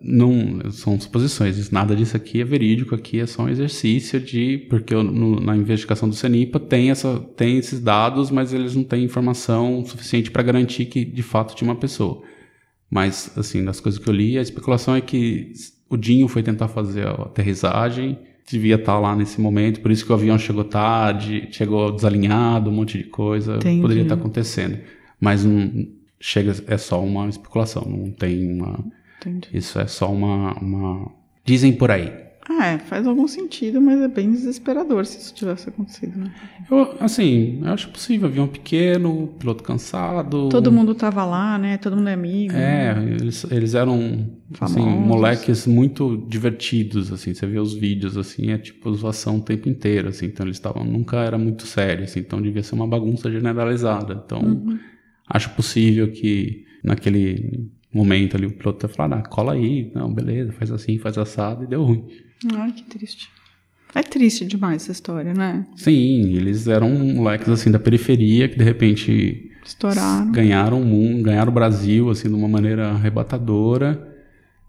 não 0.00 0.70
são 0.70 1.00
suposições, 1.00 1.72
nada 1.72 1.96
disso 1.96 2.16
aqui 2.16 2.40
é 2.40 2.44
verídico, 2.44 2.94
aqui 2.94 3.18
é 3.18 3.26
só 3.26 3.42
um 3.42 3.48
exercício 3.48 4.20
de 4.20 4.58
porque 4.70 4.94
no- 4.94 5.40
na 5.40 5.56
investigação 5.56 6.08
do 6.08 6.14
CENIPA 6.14 6.60
tem 6.60 6.90
essa 6.92 7.18
tem 7.36 7.58
esses 7.58 7.80
dados, 7.80 8.30
mas 8.30 8.52
eles 8.52 8.76
não 8.76 8.84
têm 8.84 9.02
informação 9.02 9.84
suficiente 9.84 10.30
para 10.30 10.44
garantir 10.44 10.84
que 10.86 11.04
de 11.04 11.22
fato 11.24 11.56
tinha 11.56 11.68
uma 11.68 11.74
pessoa. 11.80 12.22
Mas 12.88 13.36
assim, 13.36 13.64
das 13.64 13.80
coisas 13.80 14.00
que 14.00 14.08
eu 14.08 14.14
li, 14.14 14.38
a 14.38 14.42
especulação 14.42 14.94
é 14.94 15.00
que 15.00 15.50
o 15.88 15.96
Dinho 15.96 16.28
foi 16.28 16.42
tentar 16.42 16.68
fazer 16.68 17.06
a 17.06 17.12
aterrissagem, 17.12 18.18
devia 18.48 18.76
estar 18.76 18.98
lá 18.98 19.14
nesse 19.14 19.40
momento, 19.40 19.80
por 19.80 19.90
isso 19.90 20.04
que 20.04 20.12
o 20.12 20.14
avião 20.14 20.38
chegou 20.38 20.64
tarde, 20.64 21.48
chegou 21.50 21.92
desalinhado, 21.92 22.70
um 22.70 22.72
monte 22.72 22.98
de 22.98 23.04
coisa, 23.04 23.56
Entendi. 23.56 23.82
poderia 23.82 24.02
estar 24.02 24.14
acontecendo. 24.14 24.78
Mas 25.20 25.44
não 25.44 25.88
chega 26.20 26.54
é 26.66 26.76
só 26.76 27.02
uma 27.02 27.28
especulação, 27.28 27.84
não 27.88 28.10
tem 28.10 28.52
uma 28.52 28.84
Entendi. 29.18 29.48
isso 29.52 29.78
é 29.78 29.86
só 29.86 30.10
uma, 30.10 30.54
uma... 30.54 31.10
Dizem 31.44 31.72
por 31.72 31.90
aí. 31.90 32.25
Ah, 32.48 32.66
é, 32.68 32.78
faz 32.78 33.04
algum 33.08 33.26
sentido, 33.26 33.80
mas 33.80 34.00
é 34.00 34.06
bem 34.06 34.30
desesperador 34.30 35.04
se 35.04 35.18
isso 35.18 35.34
tivesse 35.34 35.68
acontecido, 35.68 36.16
né? 36.16 36.32
Eu, 36.70 36.94
assim, 37.00 37.60
eu 37.60 37.72
acho 37.72 37.88
possível. 37.90 38.28
Avião 38.28 38.46
pequeno, 38.46 39.34
piloto 39.38 39.64
cansado. 39.64 40.48
Todo 40.48 40.70
mundo 40.70 40.94
tava 40.94 41.24
lá, 41.24 41.58
né? 41.58 41.76
Todo 41.76 41.96
mundo 41.96 42.08
é 42.08 42.12
amigo. 42.12 42.54
É, 42.54 42.96
eles, 43.20 43.44
eles 43.50 43.74
eram, 43.74 44.30
assim, 44.60 44.80
moleques 44.80 45.66
muito 45.66 46.24
divertidos, 46.28 47.12
assim. 47.12 47.34
Você 47.34 47.46
vê 47.48 47.58
os 47.58 47.74
vídeos, 47.74 48.16
assim, 48.16 48.50
é 48.52 48.58
tipo 48.58 48.94
zoação 48.94 49.38
o 49.38 49.42
tempo 49.42 49.68
inteiro, 49.68 50.08
assim. 50.08 50.26
Então 50.26 50.46
eles 50.46 50.56
estavam... 50.56 50.84
Nunca 50.84 51.16
era 51.16 51.36
muito 51.36 51.66
sério, 51.66 52.04
assim. 52.04 52.20
Então 52.20 52.40
devia 52.40 52.62
ser 52.62 52.76
uma 52.76 52.86
bagunça 52.86 53.28
generalizada. 53.30 54.22
Então, 54.24 54.40
Uhum. 54.40 54.78
acho 55.28 55.50
possível 55.50 56.12
que 56.12 56.64
naquele 56.84 57.68
momento 57.96 58.36
ali 58.36 58.46
o 58.46 58.50
piloto 58.52 58.78
tenha 58.80 58.92
falado, 58.94 59.18
ah, 59.20 59.22
cola 59.28 59.54
aí. 59.54 59.90
Não, 59.94 60.12
beleza, 60.12 60.52
faz 60.52 60.70
assim, 60.70 60.98
faz 60.98 61.16
assado. 61.18 61.64
E 61.64 61.66
deu 61.66 61.82
ruim. 61.82 62.04
Ai, 62.54 62.72
que 62.72 62.84
triste. 62.84 63.28
É 63.94 64.02
triste 64.02 64.44
demais 64.44 64.82
essa 64.82 64.92
história, 64.92 65.32
né? 65.32 65.66
Sim, 65.76 66.34
eles 66.34 66.66
eram 66.68 66.90
moleques 66.90 67.48
assim 67.48 67.70
da 67.70 67.78
periferia 67.78 68.46
que 68.48 68.58
de 68.58 68.64
repente 68.64 69.50
Estouraram. 69.64 70.30
ganharam 70.32 70.82
o 70.82 70.84
mundo, 70.84 71.22
ganharam 71.22 71.50
o 71.50 71.54
Brasil 71.54 72.10
assim 72.10 72.28
de 72.28 72.34
uma 72.34 72.48
maneira 72.48 72.88
arrebatadora. 72.90 74.14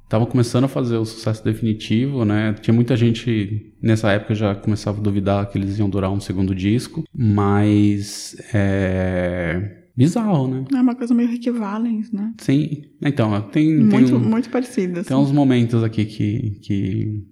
Estavam 0.06 0.26
começando 0.26 0.64
a 0.64 0.68
fazer 0.70 0.96
o 0.96 1.04
sucesso 1.04 1.44
definitivo, 1.44 2.24
né? 2.24 2.54
Tinha 2.62 2.74
muita 2.74 2.96
gente 2.96 3.74
nessa 3.82 4.10
época 4.14 4.34
já 4.34 4.56
começava 4.56 5.00
a 5.00 5.04
duvidar 5.04 5.50
que 5.50 5.58
eles 5.58 5.78
iam 5.78 5.90
durar 5.90 6.10
um 6.10 6.22
segundo 6.22 6.56
disco, 6.56 7.04
mas 7.14 8.38
é 8.54 9.84
bizarro, 9.98 10.48
né? 10.48 10.66
É 10.74 10.82
uma 10.82 10.96
coisa 10.96 11.14
meio 11.14 11.30
Rick 11.30 11.50
Valens, 11.52 12.12
né? 12.12 12.34
Sim. 12.40 12.84
Então, 13.02 13.42
tem 13.52 13.76
tem, 13.76 13.84
Muito, 13.86 14.16
um- 14.16 14.20
muito 14.20 14.50
parecida. 14.50 15.04
tem 15.04 15.18
uns 15.18 15.32
momentos 15.32 15.84
aqui 15.84 16.06
que, 16.06 16.60
que 16.62 17.24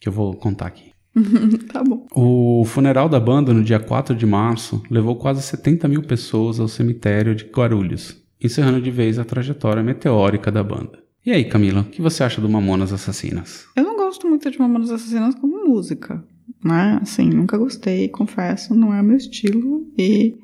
que 0.00 0.08
eu 0.08 0.12
vou 0.12 0.34
contar 0.34 0.66
aqui. 0.66 0.92
Tá 1.72 1.82
bom. 1.82 2.06
O 2.14 2.64
funeral 2.64 3.08
da 3.08 3.18
banda 3.18 3.52
no 3.52 3.62
dia 3.64 3.80
4 3.80 4.14
de 4.14 4.24
março 4.24 4.82
levou 4.90 5.16
quase 5.16 5.42
70 5.42 5.88
mil 5.88 6.02
pessoas 6.02 6.60
ao 6.60 6.68
cemitério 6.68 7.34
de 7.34 7.44
Guarulhos, 7.44 8.16
encerrando 8.42 8.80
de 8.80 8.90
vez 8.90 9.18
a 9.18 9.24
trajetória 9.24 9.82
meteórica 9.82 10.50
da 10.52 10.62
banda. 10.62 11.02
E 11.26 11.32
aí, 11.32 11.44
Camila, 11.44 11.80
o 11.80 11.84
que 11.84 12.00
você 12.00 12.22
acha 12.22 12.40
do 12.40 12.48
Mamonas 12.48 12.92
Assassinas? 12.92 13.66
Eu 13.76 13.82
não 13.82 13.96
gosto 13.96 14.26
muito 14.28 14.48
de 14.50 14.58
Mamonas 14.58 14.90
Assassinas 14.90 15.34
como 15.34 15.66
música, 15.66 16.24
né? 16.64 16.98
Assim, 17.02 17.28
nunca 17.28 17.58
gostei, 17.58 18.08
confesso, 18.08 18.74
não 18.74 18.94
é 18.94 19.02
meu 19.02 19.16
estilo. 19.16 19.84
E, 19.98 20.36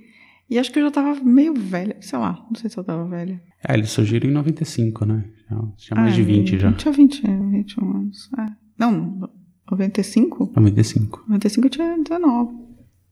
e 0.55 0.59
acho 0.59 0.71
que 0.73 0.79
eu 0.79 0.85
já 0.85 0.91
tava 0.91 1.21
meio 1.23 1.53
velha, 1.55 1.97
sei 2.01 2.19
lá, 2.19 2.45
não 2.49 2.55
sei 2.55 2.71
se 2.71 2.79
eu 2.79 2.85
tava 2.85 3.05
velha. 3.09 3.41
É, 3.67 3.75
eles 3.75 3.91
surgiram 3.91 4.29
em 4.29 4.33
95, 4.33 5.05
né? 5.05 5.25
Já, 5.51 5.57
já 5.77 5.97
mais 5.97 6.13
Ah, 6.13 6.17
de 6.17 6.23
20 6.23 6.59
já. 6.59 6.73
Tinha 6.73 6.93
20, 6.93 7.23
21 7.51 7.91
anos. 7.97 8.31
É. 8.39 8.47
Não, 8.79 9.29
95? 9.71 10.53
95. 10.55 11.25
95 11.29 11.67
eu 11.67 11.71
tinha 11.71 11.99
19. 12.03 12.53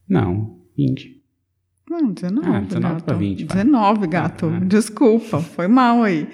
Não, 0.08 0.58
20. 0.76 1.22
Não, 1.90 2.12
19. 2.12 2.48
Ah, 2.48 2.60
19 2.60 2.94
gato. 2.94 3.04
pra 3.04 3.14
20, 3.16 3.44
vai. 3.44 3.56
19, 3.64 4.06
gato. 4.06 4.46
Ah, 4.46 4.56
ah. 4.56 4.64
Desculpa, 4.64 5.40
foi 5.40 5.66
mal 5.68 6.02
aí. 6.02 6.28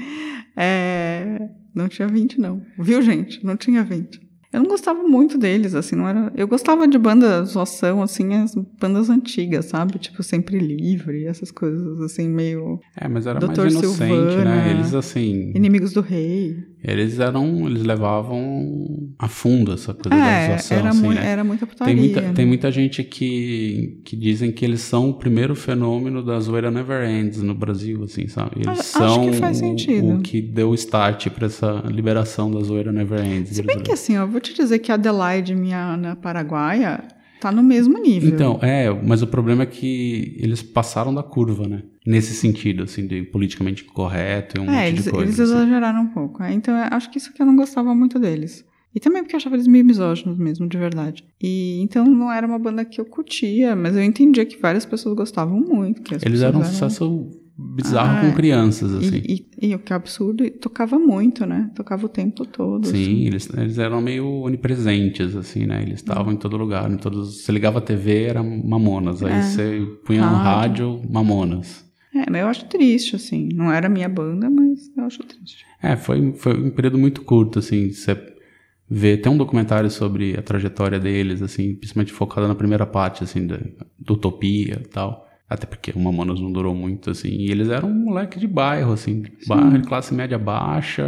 É, 0.57 1.49
Não 1.75 1.89
tinha 1.89 2.09
20, 2.09 2.41
não. 2.41 2.61
Viu, 2.79 3.01
gente? 3.03 3.45
Não 3.45 3.57
tinha 3.57 3.83
20. 3.85 4.21
Eu 4.53 4.61
não 4.63 4.69
gostava 4.69 5.03
muito 5.03 5.37
deles, 5.37 5.75
assim, 5.75 5.95
não 5.95 6.09
era. 6.09 6.33
Eu 6.35 6.49
gostava 6.49 6.89
de 6.89 6.99
banda 6.99 7.45
zoação, 7.45 8.03
assim, 8.03 8.35
as 8.35 8.55
bandas 8.55 9.11
antigas, 9.11 9.67
sabe? 9.67 9.99
Tipo, 9.99 10.23
sempre 10.23 10.59
livre, 10.59 11.27
essas 11.27 11.51
coisas, 11.51 12.01
assim, 12.01 12.29
meio. 12.29 12.81
É, 12.97 13.07
mas 13.07 13.27
era 13.27 13.39
Dr. 13.39 13.47
mais 13.47 13.75
inocente, 13.75 13.97
Silvana. 13.99 14.45
né? 14.45 14.71
Eles, 14.71 14.95
assim, 14.95 15.53
Inimigos 15.55 15.93
do 15.93 16.01
Rei. 16.01 16.57
Eles 16.83 17.19
eram, 17.19 17.67
eles 17.69 17.83
levavam 17.83 19.09
a 19.19 19.27
fundo 19.29 19.73
essa 19.73 19.93
coisa 19.93 20.11
da 20.11 20.17
É, 20.31 20.47
zoação, 20.51 20.79
era, 20.79 20.89
assim, 20.91 21.03
mui- 21.03 21.15
né? 21.15 21.27
era 21.27 21.43
muita 21.45 21.67
putaria. 21.67 21.93
Tem 21.95 22.03
muita, 22.05 22.21
né? 22.21 22.33
tem 22.35 22.47
muita 22.47 22.71
gente 22.71 23.03
que, 23.05 24.01
que 24.05 24.17
dizem 24.17 24.53
que 24.53 24.65
eles 24.65 24.81
são 24.81 25.11
o 25.11 25.15
primeiro 25.15 25.55
fenômeno 25.57 26.23
da 26.25 26.39
zoeira 26.41 26.71
Never 26.71 27.09
Ends 27.09 27.43
no 27.43 27.55
Brasil, 27.55 28.05
assim, 28.05 28.29
sabe? 28.29 28.53
Eles 28.57 28.69
Acho- 28.69 28.81
acho 28.81 28.89
são 29.15 29.31
que 29.31 29.37
faz 29.37 29.57
o- 29.57 29.61
sentido. 29.61 30.15
O, 30.19 30.21
que 30.21 30.41
deu 30.41 30.73
start 30.75 31.29
pra 31.31 31.47
essa 31.47 31.83
liberação 31.91 32.51
da 32.51 32.61
zoeira 32.61 32.93
Never 32.93 33.25
Ends. 33.25 33.51
Se 33.57 33.63
bem 33.63 33.81
que 33.81 33.93
assim, 33.93 34.17
ó, 34.17 34.23
eu 34.23 34.29
vou 34.29 34.41
te 34.41 34.55
dizer 34.55 34.79
que 34.79 34.93
a 34.93 34.95
Adelaide, 34.95 35.55
minha 35.55 35.79
Ana 35.95 36.15
Paraguaia, 36.17 37.03
tá 37.41 37.51
no 37.53 37.63
mesmo 37.63 37.99
nível. 37.99 38.31
Então, 38.31 38.59
é, 38.63 38.91
mas 38.91 39.23
o 39.23 39.27
problema 39.27 39.63
é 39.63 39.67
que 39.67 40.37
eles 40.39 40.63
passaram 40.63 41.15
da 41.15 41.23
curva, 41.23 41.67
né? 41.69 41.83
Nesse 42.07 42.35
sentido, 42.35 42.85
assim, 42.85 43.07
de 43.07 43.23
politicamente 43.23 43.85
correto 43.85 44.59
e 44.59 44.61
um 44.61 44.65
É, 44.65 44.67
monte 44.73 44.89
eles, 44.89 45.05
de 45.05 45.11
coisa. 45.11 45.25
eles 45.27 45.41
assim. 45.41 45.53
exageraram 45.53 46.03
um 46.03 46.09
pouco. 46.09 46.43
né? 46.43 46.53
Então, 46.53 46.75
eu 46.77 46.85
acho 46.91 47.11
que 47.11 47.19
isso 47.19 47.33
que 47.33 47.41
eu 47.43 47.47
não 47.47 47.57
gostava 47.57 47.95
muito 47.95 48.19
deles. 48.19 48.65
E 48.95 49.01
também 49.01 49.23
porque 49.23 49.35
eu 49.35 49.39
achava 49.39 49.55
eles 49.55 49.67
meio 49.67 49.85
misóginos 49.85 50.39
mesmo, 50.39 50.67
de 50.67 50.79
verdade. 50.79 51.23
E 51.43 51.79
então 51.83 52.07
não 52.07 52.33
era 52.33 52.47
uma 52.47 52.59
banda 52.59 52.85
que 52.85 52.99
eu 53.01 53.05
curtia, 53.05 53.77
mas 53.77 53.95
eu 53.95 54.03
entendia 54.03 54.45
que 54.47 54.57
várias 54.59 54.87
pessoas 54.87 55.15
gostavam 55.15 55.61
muito. 55.61 56.15
Eles 56.25 56.41
eram 56.41 56.61
um 56.61 56.65
sucesso 56.65 57.31
bizarro 57.59 58.19
Ah, 58.19 58.21
com 58.21 58.37
crianças, 58.37 58.95
assim. 58.95 59.17
E, 59.27 59.47
e, 59.61 59.69
e 59.71 59.75
o 59.75 59.79
que 59.81 59.93
é 59.93 59.97
absurdo, 59.97 60.45
e 60.45 60.51
tocava 60.51 60.99
muito, 60.99 61.45
né? 61.45 61.71
Tocava 61.75 62.07
o 62.07 62.09
tempo 62.09 62.47
todo. 62.47 62.87
Sim, 62.87 62.93
assim. 63.03 63.27
eles, 63.27 63.49
eles 63.57 63.79
eram 63.79 64.01
meio 64.01 64.27
onipresentes, 64.43 65.35
assim, 65.35 65.67
né? 65.67 65.83
Eles 65.83 65.97
estavam 65.97 66.33
em 66.33 66.37
todo 66.37 66.57
lugar, 66.57 66.91
em 66.91 66.97
todos... 66.97 67.43
Você 67.43 67.51
ligava 67.51 67.79
a 67.79 67.83
TV, 67.83 68.23
era 68.25 68.43
Mamonas. 68.43 69.23
Aí 69.23 69.33
É. 69.33 69.43
você 69.43 69.87
punha 70.07 70.21
no 70.23 70.37
Rádio. 70.37 70.93
rádio, 70.95 71.11
Mamonas. 71.11 71.85
É, 72.15 72.31
mas 72.31 72.41
eu 72.43 72.47
acho 72.49 72.65
triste, 72.67 73.17
assim. 73.17 73.49
Não 73.53 73.73
era 73.73 73.87
a 73.87 73.91
minha 73.91 74.09
banda, 74.09 74.49
mas 74.49 74.91
eu 74.97 75.05
acho 75.05 75.19
triste. 75.25 75.65
É, 75.83 75.97
foi, 75.97 76.33
foi 76.35 76.55
um 76.61 76.71
período 76.71 76.97
muito 76.99 77.23
curto, 77.23 77.59
assim, 77.59 77.91
você 77.91 78.17
vê... 78.89 79.17
Tem 79.17 79.31
um 79.31 79.37
documentário 79.37 79.91
sobre 79.91 80.37
a 80.39 80.43
trajetória 80.43 80.99
deles, 80.99 81.43
assim, 81.43 81.75
principalmente 81.75 82.13
focado 82.13 82.47
na 82.49 82.55
primeira 82.55 82.87
parte, 82.87 83.25
assim, 83.25 83.47
da, 83.47 83.59
Utopia 84.11 84.81
e 84.85 84.89
tal. 84.89 85.28
Até 85.51 85.67
porque 85.67 85.93
o 85.97 85.99
Mamonas 85.99 86.41
não 86.41 86.53
durou 86.53 86.75
muito, 86.75 87.09
assim. 87.11 87.29
E 87.29 87.51
eles 87.51 87.69
eram 87.71 87.89
um 87.89 87.95
moleque 87.95 88.39
de 88.39 88.47
bairro, 88.47 88.93
assim, 88.93 89.23
de 89.23 89.33
bairro, 89.47 89.79
de 89.79 89.89
classe 89.89 90.13
média 90.13 90.39
baixa. 90.39 91.03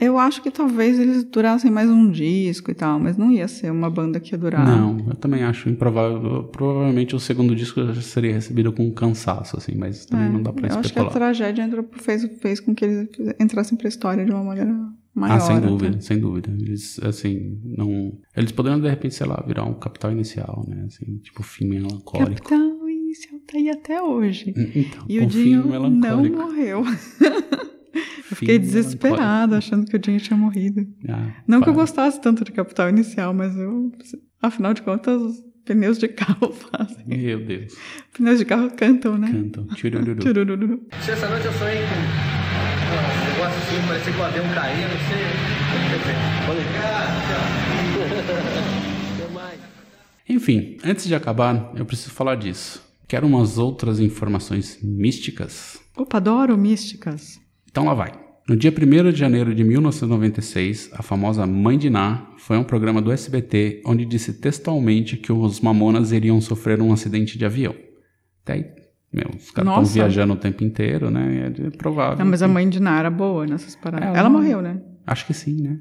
É, 0.00 0.04
eu 0.06 0.16
acho 0.16 0.40
que 0.42 0.50
talvez 0.50 0.96
eles 0.98 1.24
durassem 1.24 1.70
mais 1.72 1.90
um 1.90 2.08
disco 2.10 2.70
e 2.70 2.74
tal, 2.74 3.00
mas 3.00 3.16
não 3.16 3.32
ia 3.32 3.48
ser 3.48 3.70
uma 3.72 3.90
banda 3.90 4.20
que 4.20 4.32
ia 4.32 4.38
durar. 4.38 4.64
Não, 4.64 4.96
eu 5.08 5.16
também 5.16 5.42
acho 5.42 5.68
improvável. 5.68 6.44
Provavelmente 6.44 7.16
o 7.16 7.20
segundo 7.20 7.54
disco 7.54 7.84
já 7.92 8.00
seria 8.00 8.32
recebido 8.34 8.72
com 8.72 8.88
cansaço, 8.92 9.56
assim, 9.56 9.72
mas 9.76 10.06
também 10.06 10.26
É, 10.26 10.30
não 10.30 10.42
dá 10.42 10.52
pra 10.52 10.68
eu 10.68 10.78
acho 10.78 10.92
que 10.92 10.98
a 10.98 11.02
especular. 11.02 11.12
tragédia 11.12 11.62
entrou, 11.62 11.84
fez, 11.92 12.24
fez 12.40 12.60
com 12.60 12.72
que 12.74 12.84
eles 12.84 13.08
entrassem 13.40 13.76
pra 13.76 13.88
história 13.88 14.24
de 14.24 14.30
uma 14.30 14.44
maneira 14.44 14.72
maior. 15.12 15.34
Ah, 15.34 15.40
sem 15.40 15.56
até. 15.56 15.66
dúvida, 15.66 16.00
sem 16.00 16.18
dúvida. 16.20 16.48
Eles, 16.60 17.00
assim, 17.02 17.58
não. 17.76 18.12
Eles 18.36 18.52
poderiam, 18.52 18.80
de 18.80 18.88
repente, 18.88 19.16
sei 19.16 19.26
lá, 19.26 19.42
virar 19.44 19.64
um 19.64 19.74
capital 19.74 20.12
inicial, 20.12 20.64
né? 20.68 20.84
Assim, 20.86 21.18
tipo, 21.18 21.42
fim 21.42 21.66
melancólico. 21.66 22.30
Capitão 22.42 22.60
Inicial 22.60 22.79
tá 23.52 23.58
aí 23.58 23.70
até 23.70 24.02
hoje. 24.02 24.52
Então, 24.56 25.04
E 25.08 25.18
o 25.18 25.26
Dinho 25.26 25.64
não 25.66 26.24
morreu. 26.30 26.84
Eu 28.30 28.36
fiquei 28.36 28.58
desesperada 28.60 29.58
achando 29.58 29.84
que 29.86 29.96
o 29.96 29.98
Dinho 29.98 30.20
tinha 30.20 30.36
morrido. 30.36 30.86
Ah, 31.08 31.32
Não 31.48 31.60
que 31.60 31.68
eu 31.68 31.72
para. 31.74 31.82
gostasse 31.82 32.20
tanto 32.20 32.44
de 32.44 32.52
Capital 32.52 32.88
Inicial, 32.88 33.34
mas 33.34 33.56
eu, 33.56 33.90
afinal 34.40 34.72
de 34.72 34.82
contas, 34.82 35.20
os 35.20 35.42
pneus 35.64 35.98
de 35.98 36.06
carro 36.06 36.52
fazem. 36.70 37.04
Meu 37.08 37.44
Deus. 37.44 37.74
Pneus 38.14 38.38
de 38.38 38.44
carro 38.44 38.70
cantam, 38.76 39.18
né? 39.18 39.32
Cantam. 39.32 39.66
Tchurururu. 39.74 40.14
Tchurururu. 40.22 40.86
Se 41.04 41.10
essa 41.10 41.28
noite 41.28 41.46
eu 41.46 41.52
sonhei 41.54 41.78
com 41.78 41.94
um 42.94 43.32
negócio 43.32 43.58
assim, 43.58 43.88
parecia 43.88 44.12
que 44.12 44.20
o 44.20 44.24
avião 44.24 44.44
caía, 44.54 44.86
não 44.86 44.96
sei. 45.08 45.26
Falei. 46.46 46.64
Enfim, 50.28 50.76
antes 50.84 51.06
de 51.06 51.14
acabar, 51.14 51.72
eu 51.74 51.84
preciso 51.84 52.10
falar 52.12 52.36
disso. 52.36 52.88
Quero 53.10 53.26
umas 53.26 53.58
outras 53.58 53.98
informações 53.98 54.78
místicas? 54.80 55.80
Opa, 55.96 56.18
adoro 56.18 56.56
místicas. 56.56 57.40
Então 57.68 57.84
lá 57.84 57.92
vai. 57.92 58.12
No 58.48 58.54
dia 58.54 58.70
1 58.70 59.10
de 59.10 59.18
janeiro 59.18 59.52
de 59.52 59.64
1996, 59.64 60.90
a 60.92 61.02
famosa 61.02 61.44
Mãe 61.44 61.76
de 61.76 61.90
Ná 61.90 62.30
foi 62.38 62.56
a 62.56 62.60
um 62.60 62.62
programa 62.62 63.02
do 63.02 63.10
SBT 63.10 63.82
onde 63.84 64.04
disse 64.04 64.34
textualmente 64.34 65.16
que 65.16 65.32
os 65.32 65.60
mamonas 65.60 66.12
iriam 66.12 66.40
sofrer 66.40 66.80
um 66.80 66.92
acidente 66.92 67.36
de 67.36 67.44
avião. 67.44 67.74
Até 68.44 68.52
aí, 68.52 68.66
meu, 69.12 69.26
os 69.36 69.50
caras 69.50 69.72
estão 69.72 69.84
viajando 69.86 70.34
o 70.34 70.36
tempo 70.36 70.62
inteiro, 70.62 71.10
né? 71.10 71.52
É 71.66 71.70
provável. 71.70 72.16
Não, 72.16 72.30
mas 72.30 72.42
a 72.42 72.46
mãe 72.48 72.68
de 72.68 72.78
Nara 72.78 73.08
era 73.08 73.10
boa 73.10 73.44
nessas 73.44 73.74
paradas. 73.74 74.10
Ela 74.10 74.18
Ela, 74.18 74.30
morreu, 74.30 74.62
né? 74.62 74.80
Acho 75.04 75.26
que 75.26 75.34
sim, 75.34 75.60
né? 75.60 75.80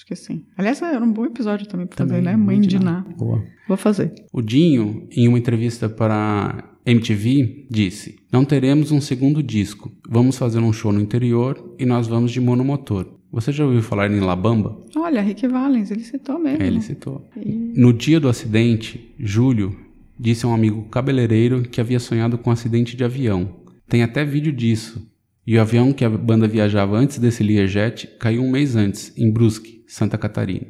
Acho 0.00 0.06
que 0.06 0.16
sim. 0.16 0.44
Aliás, 0.56 0.80
era 0.80 1.04
um 1.04 1.12
bom 1.12 1.26
episódio 1.26 1.66
também 1.68 1.86
pra 1.86 1.98
fazer, 1.98 2.08
Também, 2.08 2.24
né? 2.24 2.34
Mãe 2.34 2.58
de 2.58 2.78
Ná. 2.78 3.04
Boa. 3.18 3.44
Vou 3.68 3.76
fazer. 3.76 4.14
O 4.32 4.40
Dinho, 4.40 5.06
em 5.14 5.28
uma 5.28 5.38
entrevista 5.38 5.90
para 5.90 6.72
MTV, 6.86 7.66
disse: 7.70 8.16
Não 8.32 8.42
teremos 8.42 8.90
um 8.92 9.00
segundo 9.00 9.42
disco. 9.42 9.92
Vamos 10.08 10.38
fazer 10.38 10.58
um 10.60 10.72
show 10.72 10.90
no 10.90 11.02
interior 11.02 11.74
e 11.78 11.84
nós 11.84 12.08
vamos 12.08 12.32
de 12.32 12.40
monomotor. 12.40 13.18
Você 13.30 13.52
já 13.52 13.62
ouviu 13.66 13.82
falar 13.82 14.10
em 14.10 14.20
Labamba? 14.20 14.78
Olha, 14.96 15.20
Rick 15.20 15.46
Valens, 15.46 15.90
ele 15.90 16.02
citou 16.02 16.38
mesmo. 16.38 16.62
É, 16.62 16.66
ele 16.66 16.80
citou. 16.80 17.28
E- 17.36 17.74
No 17.76 17.92
dia 17.92 18.18
do 18.18 18.28
acidente, 18.28 19.14
Júlio 19.18 19.76
disse 20.18 20.46
a 20.46 20.48
um 20.48 20.54
amigo 20.54 20.84
cabeleireiro 20.88 21.60
que 21.62 21.78
havia 21.78 22.00
sonhado 22.00 22.38
com 22.38 22.48
um 22.48 22.52
acidente 22.54 22.96
de 22.96 23.04
avião. 23.04 23.54
Tem 23.86 24.02
até 24.02 24.24
vídeo 24.24 24.50
disso. 24.52 25.06
E 25.46 25.58
o 25.58 25.60
avião 25.60 25.92
que 25.92 26.04
a 26.06 26.08
banda 26.10 26.48
viajava 26.48 26.96
antes 26.96 27.18
desse 27.18 27.42
Learjet 27.42 28.06
caiu 28.18 28.42
um 28.42 28.50
mês 28.50 28.76
antes, 28.76 29.12
em 29.16 29.30
Brusque, 29.30 29.79
Santa 29.92 30.16
Catarina. 30.16 30.66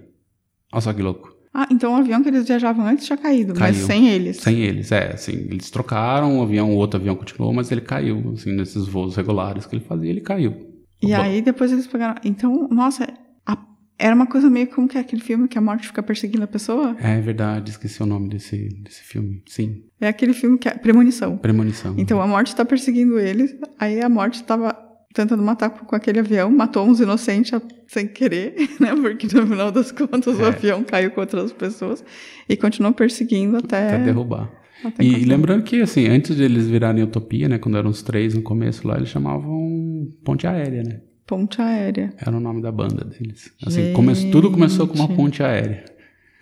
Olha 0.72 0.80
só 0.80 0.92
que 0.92 1.02
louco. 1.02 1.34
Ah, 1.52 1.66
então 1.70 1.92
o 1.92 1.96
avião 1.96 2.22
que 2.22 2.28
eles 2.28 2.46
viajavam 2.46 2.86
antes 2.86 3.04
tinha 3.06 3.16
caído, 3.16 3.54
mas 3.58 3.74
Caiu. 3.76 3.86
sem 3.86 4.08
eles. 4.08 4.36
Sem 4.36 4.60
eles, 4.60 4.92
é, 4.92 5.12
assim, 5.14 5.32
eles 5.32 5.68
trocaram 5.68 6.38
o 6.38 6.42
avião, 6.42 6.70
o 6.70 6.76
outro 6.76 6.98
avião 7.00 7.16
continuou, 7.16 7.52
mas 7.52 7.72
ele 7.72 7.80
caiu, 7.80 8.32
assim, 8.34 8.52
nesses 8.52 8.86
voos 8.86 9.16
regulares 9.16 9.66
que 9.66 9.74
ele 9.76 9.84
fazia, 9.84 10.08
ele 10.10 10.20
caiu. 10.20 10.54
E 11.02 11.06
Bom, 11.08 11.16
aí 11.20 11.42
depois 11.42 11.72
eles 11.72 11.88
pegaram. 11.88 12.20
Então, 12.24 12.68
nossa, 12.70 13.12
a- 13.44 13.58
era 13.98 14.14
uma 14.14 14.26
coisa 14.28 14.48
meio 14.48 14.68
como 14.68 14.86
que 14.86 14.96
é 14.96 15.00
aquele 15.00 15.22
filme 15.22 15.48
que 15.48 15.58
a 15.58 15.60
morte 15.60 15.88
fica 15.88 16.02
perseguindo 16.04 16.44
a 16.44 16.46
pessoa. 16.46 16.96
É 17.00 17.20
verdade, 17.20 17.70
esqueci 17.72 18.00
o 18.00 18.06
nome 18.06 18.28
desse, 18.28 18.68
desse 18.84 19.02
filme. 19.02 19.42
Sim, 19.48 19.82
É 20.00 20.06
aquele 20.06 20.32
filme 20.32 20.56
que 20.56 20.68
é 20.68 20.74
Premonição. 20.74 21.36
Premonição. 21.36 21.94
Então 21.98 22.22
a 22.22 22.28
morte 22.28 22.54
tá 22.54 22.64
perseguindo 22.64 23.18
eles, 23.18 23.56
aí 23.76 24.00
a 24.00 24.08
morte 24.08 24.44
tava 24.44 24.72
tentando 25.12 25.42
matar 25.42 25.70
com 25.70 25.96
aquele 25.96 26.20
avião, 26.20 26.50
matou 26.50 26.86
uns 26.86 27.00
inocentes 27.00 27.58
sem 27.88 28.06
querer, 28.06 28.54
né? 28.80 28.94
Porque 28.94 29.26
no 29.36 29.46
final 29.46 29.70
das 29.72 29.90
contas 29.92 30.38
o 30.38 30.42
É. 30.42 30.48
avião 30.48 30.82
caiu 30.84 31.10
com 31.10 31.20
outras 31.20 31.52
pessoas 31.52 32.04
e 32.48 32.56
continuou 32.56 32.92
perseguindo 32.92 33.56
até. 33.56 33.88
Até 33.94 34.04
derrubar. 34.04 34.50
até 34.84 35.02
E 35.04 35.24
lembrando 35.24 35.62
que, 35.64 35.80
assim, 35.80 36.06
antes 36.08 36.36
de 36.36 36.42
eles 36.42 36.68
virarem 36.68 37.02
Utopia, 37.02 37.48
né, 37.48 37.58
quando 37.58 37.76
eram 37.76 37.90
os 37.90 38.02
três 38.02 38.34
no 38.34 38.42
começo 38.42 38.86
lá, 38.86 38.96
eles 38.96 39.08
chamavam 39.08 40.08
Ponte 40.24 40.46
Aérea, 40.46 40.82
né? 40.82 41.00
Ponte 41.26 41.62
aérea. 41.62 42.12
Era 42.18 42.36
o 42.36 42.40
nome 42.40 42.60
da 42.60 42.72
banda 42.72 43.04
deles. 43.04 43.52
Assim, 43.64 43.92
come- 43.92 44.14
tudo 44.32 44.50
começou 44.50 44.88
com 44.88 44.96
uma 44.96 45.06
ponte 45.06 45.44
aérea. 45.44 45.84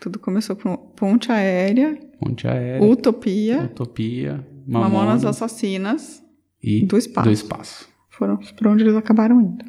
Tudo 0.00 0.18
começou 0.18 0.56
com 0.56 0.74
ponte 0.96 1.30
aérea, 1.30 1.98
Ponte 2.18 2.46
aérea, 2.48 2.82
utopia, 2.86 3.64
Utopia, 3.64 4.46
Mamonas 4.66 4.92
Mamonas 4.92 5.24
Assassinas. 5.26 6.22
e 6.62 6.86
do 6.86 6.96
espaço. 6.96 7.28
do 7.28 7.32
espaço. 7.32 7.87
Foram 8.18 8.36
pra 8.56 8.70
onde 8.70 8.82
eles 8.84 8.96
acabaram 8.96 9.40
indo. 9.40 9.64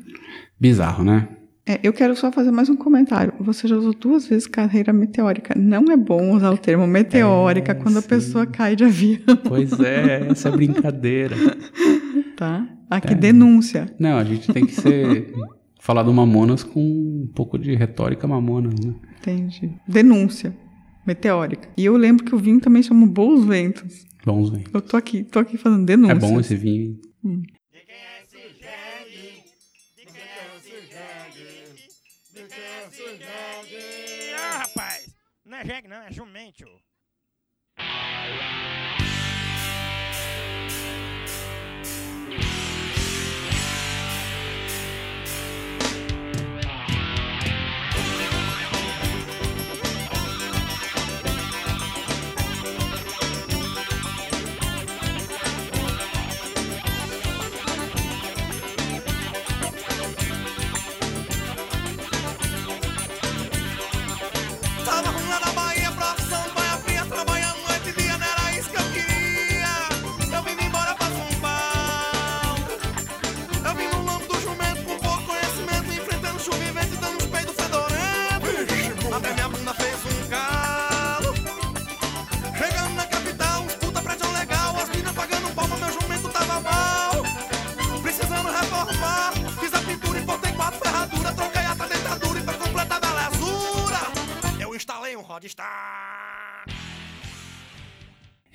Bizarro, 0.59 1.03
né? 1.03 1.27
É, 1.67 1.79
eu 1.83 1.93
quero 1.93 2.15
só 2.15 2.31
fazer 2.31 2.49
mais 2.49 2.67
um 2.67 2.75
comentário. 2.75 3.31
Você 3.39 3.67
já 3.67 3.77
usou 3.77 3.93
duas 3.93 4.27
vezes 4.27 4.47
carreira 4.47 4.91
meteórica. 4.91 5.53
Não 5.55 5.85
é 5.91 5.95
bom 5.95 6.35
usar 6.35 6.49
o 6.51 6.57
termo 6.57 6.87
meteórica 6.87 7.73
É, 7.73 7.75
quando 7.75 7.97
a 7.97 8.01
sim. 8.01 8.07
pessoa 8.07 8.47
cai 8.47 8.75
de 8.75 8.83
avião, 8.83 9.19
Pois 9.47 9.79
é, 9.79 10.27
essa 10.31 10.49
é 10.49 10.51
brincadeira. 10.51 11.35
tá? 12.35 12.67
Aqui, 12.89 13.13
É. 13.13 13.15
denúncia. 13.15 13.85
Não, 13.99 14.17
a 14.17 14.23
gente 14.23 14.51
tem 14.51 14.65
que 14.65 14.73
ser. 14.73 15.31
falar 15.79 16.01
do 16.03 16.11
Mamonas 16.13 16.63
com 16.63 16.81
um 16.81 17.29
pouco 17.35 17.57
de 17.59 17.75
retórica 17.75 18.27
Mamonas, 18.27 18.73
né? 18.83 18.95
Entendi. 19.19 19.71
Denúncia. 19.87 20.55
Meteórica. 21.05 21.69
E 21.77 21.85
eu 21.85 21.95
lembro 21.97 22.25
que 22.25 22.33
o 22.33 22.37
vinho 22.39 22.59
também 22.59 22.81
chama 22.81 23.05
Bons 23.07 23.45
Ventos. 23.45 24.05
Bons 24.25 24.49
vem. 24.49 24.63
Eu 24.73 24.81
tô 24.81 24.97
aqui, 24.97 25.23
tô 25.23 25.37
aqui 25.39 25.55
fazendo 25.57 25.85
denúncia. 25.85 26.13
É 26.13 26.15
bom 26.15 26.39
esse 26.39 26.55
vinho. 26.55 26.97
Ah, 27.25 27.37
é 35.59 35.65
jegue 35.65 35.87
não, 35.87 36.01
é 36.01 36.11
jumento. 36.11 36.78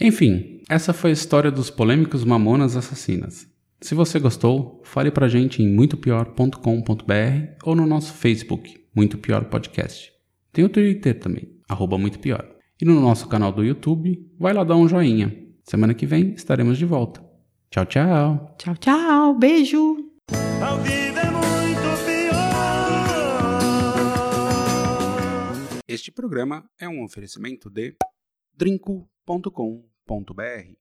Enfim, 0.06 0.60
essa 0.68 0.92
foi 0.92 1.08
a 1.08 1.12
história 1.14 1.50
dos 1.50 1.70
polêmicos 1.70 2.26
Mamonas 2.26 2.76
Assassinas. 2.76 3.48
Se 3.80 3.94
você 3.94 4.20
gostou, 4.20 4.82
fale 4.84 5.10
pra 5.10 5.28
gente 5.28 5.62
em 5.62 5.74
muitopior.com.br 5.74 6.52
ou 7.64 7.74
no 7.74 7.86
nosso 7.86 8.12
Facebook, 8.12 8.86
Muito 8.94 9.16
Pior 9.16 9.46
Podcast. 9.46 10.12
Tem 10.52 10.62
o 10.62 10.68
Twitter 10.68 11.18
também, 11.18 11.58
arroba 11.66 11.96
Muito 11.96 12.18
Pior. 12.18 12.46
E 12.78 12.84
no 12.84 13.00
nosso 13.00 13.26
canal 13.30 13.50
do 13.50 13.64
YouTube, 13.64 14.30
vai 14.38 14.52
lá 14.52 14.62
dar 14.62 14.76
um 14.76 14.86
joinha. 14.86 15.34
Semana 15.62 15.94
que 15.94 16.04
vem 16.04 16.34
estaremos 16.34 16.76
de 16.76 16.84
volta. 16.84 17.24
Tchau, 17.70 17.86
tchau! 17.86 18.56
Tchau, 18.58 18.76
tchau. 18.76 19.38
Beijo. 19.38 19.96
É. 20.28 20.34
Este 25.88 26.12
programa 26.12 26.62
é 26.78 26.86
um 26.86 27.02
oferecimento 27.02 27.70
de 27.70 27.96
drinco.com.br 28.54 29.93
www.ecoagro.br 30.08 30.76